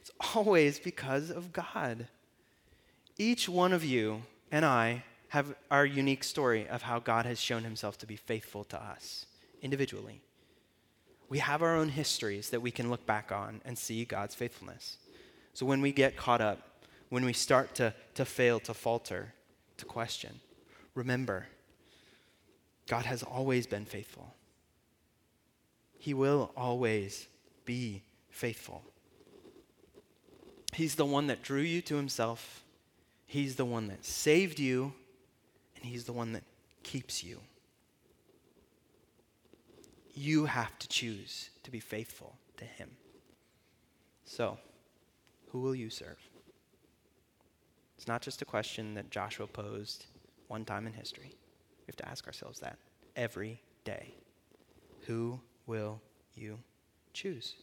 It's 0.00 0.10
always 0.34 0.78
because 0.78 1.30
of 1.30 1.52
God. 1.52 2.08
Each 3.16 3.48
one 3.48 3.72
of 3.72 3.84
you 3.84 4.22
and 4.50 4.64
I 4.64 5.04
have 5.34 5.52
our 5.68 5.84
unique 5.84 6.22
story 6.22 6.68
of 6.68 6.82
how 6.82 7.00
God 7.00 7.26
has 7.26 7.40
shown 7.40 7.64
himself 7.64 7.98
to 7.98 8.06
be 8.06 8.14
faithful 8.14 8.62
to 8.62 8.80
us 8.80 9.26
individually. 9.62 10.20
We 11.28 11.40
have 11.40 11.60
our 11.60 11.74
own 11.74 11.88
histories 11.88 12.50
that 12.50 12.62
we 12.62 12.70
can 12.70 12.88
look 12.88 13.04
back 13.04 13.32
on 13.32 13.60
and 13.64 13.76
see 13.76 14.04
God's 14.04 14.36
faithfulness. 14.36 14.96
So 15.52 15.66
when 15.66 15.80
we 15.80 15.90
get 15.90 16.16
caught 16.16 16.40
up, 16.40 16.84
when 17.08 17.24
we 17.24 17.32
start 17.32 17.74
to, 17.74 17.92
to 18.14 18.24
fail, 18.24 18.60
to 18.60 18.74
falter, 18.74 19.34
to 19.78 19.84
question, 19.84 20.38
remember 20.94 21.48
God 22.86 23.04
has 23.04 23.24
always 23.24 23.66
been 23.66 23.86
faithful. 23.86 24.34
He 25.98 26.14
will 26.14 26.52
always 26.56 27.26
be 27.64 28.04
faithful. 28.30 28.84
He's 30.72 30.94
the 30.94 31.04
one 31.04 31.26
that 31.26 31.42
drew 31.42 31.62
you 31.62 31.82
to 31.82 31.96
himself. 31.96 32.62
He's 33.26 33.56
the 33.56 33.64
one 33.64 33.88
that 33.88 34.04
saved 34.04 34.60
you, 34.60 34.92
He's 35.84 36.04
the 36.04 36.12
one 36.12 36.32
that 36.32 36.44
keeps 36.82 37.22
you. 37.22 37.40
You 40.14 40.46
have 40.46 40.78
to 40.78 40.88
choose 40.88 41.50
to 41.62 41.70
be 41.70 41.80
faithful 41.80 42.36
to 42.56 42.64
Him. 42.64 42.90
So, 44.24 44.58
who 45.48 45.60
will 45.60 45.74
you 45.74 45.90
serve? 45.90 46.18
It's 47.96 48.08
not 48.08 48.22
just 48.22 48.42
a 48.42 48.44
question 48.44 48.94
that 48.94 49.10
Joshua 49.10 49.46
posed 49.46 50.06
one 50.48 50.64
time 50.64 50.86
in 50.86 50.92
history. 50.92 51.30
We 51.30 51.86
have 51.86 51.96
to 51.96 52.08
ask 52.08 52.26
ourselves 52.26 52.60
that 52.60 52.78
every 53.16 53.60
day. 53.84 54.14
Who 55.06 55.40
will 55.66 56.00
you 56.34 56.58
choose? 57.12 57.54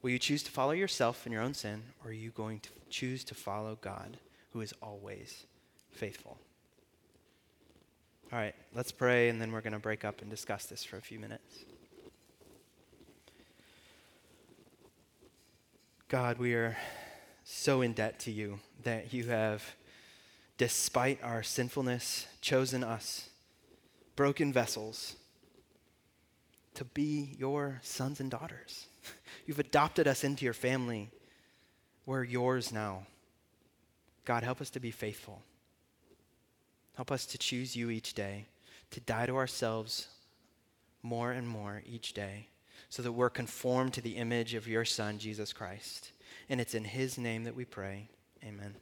Will 0.00 0.10
you 0.10 0.18
choose 0.18 0.42
to 0.44 0.50
follow 0.50 0.72
yourself 0.72 1.26
in 1.26 1.32
your 1.32 1.42
own 1.42 1.54
sin, 1.54 1.82
or 2.04 2.10
are 2.10 2.14
you 2.14 2.30
going 2.30 2.60
to 2.60 2.70
choose 2.88 3.24
to 3.24 3.34
follow 3.34 3.76
God, 3.80 4.18
who 4.52 4.60
is 4.60 4.72
always 4.80 5.44
faithful? 5.90 6.38
All 8.30 8.38
right, 8.38 8.54
let's 8.74 8.92
pray, 8.92 9.30
and 9.30 9.40
then 9.40 9.52
we're 9.52 9.62
going 9.62 9.72
to 9.72 9.78
break 9.78 10.04
up 10.04 10.20
and 10.20 10.28
discuss 10.28 10.66
this 10.66 10.84
for 10.84 10.98
a 10.98 11.00
few 11.00 11.18
minutes. 11.18 11.64
God, 16.08 16.38
we 16.38 16.52
are 16.52 16.76
so 17.42 17.80
in 17.80 17.94
debt 17.94 18.18
to 18.20 18.30
you 18.30 18.60
that 18.82 19.14
you 19.14 19.24
have, 19.28 19.64
despite 20.58 21.22
our 21.22 21.42
sinfulness, 21.42 22.26
chosen 22.42 22.84
us, 22.84 23.30
broken 24.14 24.52
vessels, 24.52 25.16
to 26.74 26.84
be 26.84 27.34
your 27.38 27.80
sons 27.82 28.20
and 28.20 28.30
daughters. 28.30 28.88
You've 29.46 29.58
adopted 29.58 30.06
us 30.06 30.22
into 30.22 30.44
your 30.44 30.52
family. 30.52 31.08
We're 32.04 32.24
yours 32.24 32.74
now. 32.74 33.06
God, 34.26 34.42
help 34.42 34.60
us 34.60 34.68
to 34.70 34.80
be 34.80 34.90
faithful. 34.90 35.40
Help 36.98 37.12
us 37.12 37.26
to 37.26 37.38
choose 37.38 37.76
you 37.76 37.90
each 37.90 38.12
day, 38.12 38.46
to 38.90 38.98
die 38.98 39.24
to 39.24 39.36
ourselves 39.36 40.08
more 41.00 41.30
and 41.30 41.46
more 41.46 41.80
each 41.86 42.12
day, 42.12 42.48
so 42.88 43.04
that 43.04 43.12
we're 43.12 43.30
conformed 43.30 43.94
to 43.94 44.00
the 44.00 44.16
image 44.16 44.54
of 44.54 44.66
your 44.66 44.84
Son, 44.84 45.16
Jesus 45.16 45.52
Christ. 45.52 46.10
And 46.48 46.60
it's 46.60 46.74
in 46.74 46.82
his 46.82 47.16
name 47.16 47.44
that 47.44 47.54
we 47.54 47.64
pray. 47.64 48.08
Amen. 48.42 48.74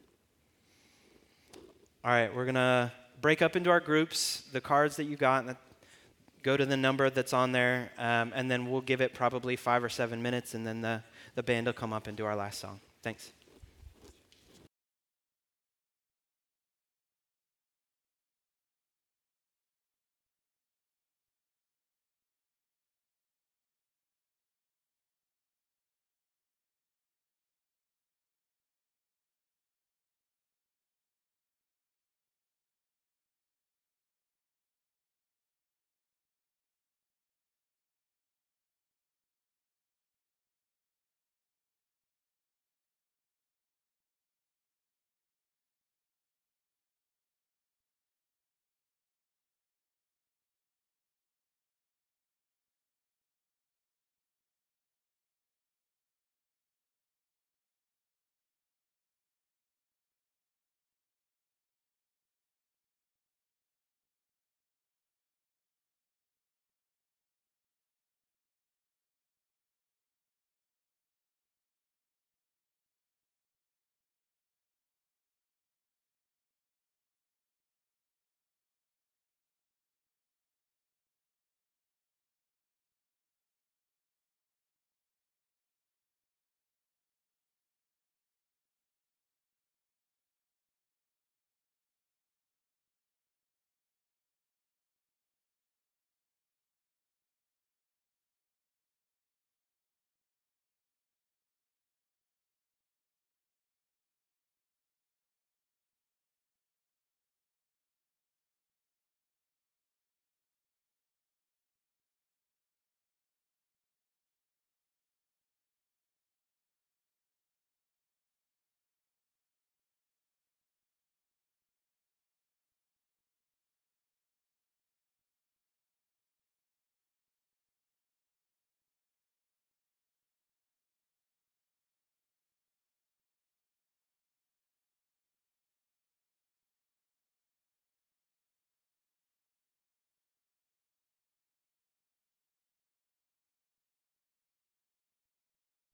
All 2.03 2.09
right, 2.09 2.35
we're 2.35 2.45
going 2.45 2.55
to 2.55 2.91
break 3.21 3.43
up 3.43 3.55
into 3.55 3.69
our 3.69 3.79
groups. 3.79 4.41
The 4.51 4.61
cards 4.61 4.95
that 4.95 5.03
you 5.03 5.15
got, 5.15 5.55
go 6.41 6.57
to 6.57 6.65
the 6.65 6.75
number 6.75 7.11
that's 7.11 7.33
on 7.33 7.51
there, 7.51 7.91
um, 7.99 8.31
and 8.33 8.49
then 8.49 8.67
we'll 8.67 8.81
give 8.81 8.99
it 8.99 9.13
probably 9.13 9.55
five 9.55 9.83
or 9.83 9.89
seven 9.89 10.23
minutes, 10.23 10.55
and 10.55 10.65
then 10.65 10.81
the, 10.81 11.03
the 11.35 11.43
band 11.43 11.67
will 11.67 11.73
come 11.73 11.93
up 11.93 12.07
and 12.07 12.17
do 12.17 12.25
our 12.25 12.35
last 12.35 12.59
song. 12.59 12.79
Thanks. 13.03 13.31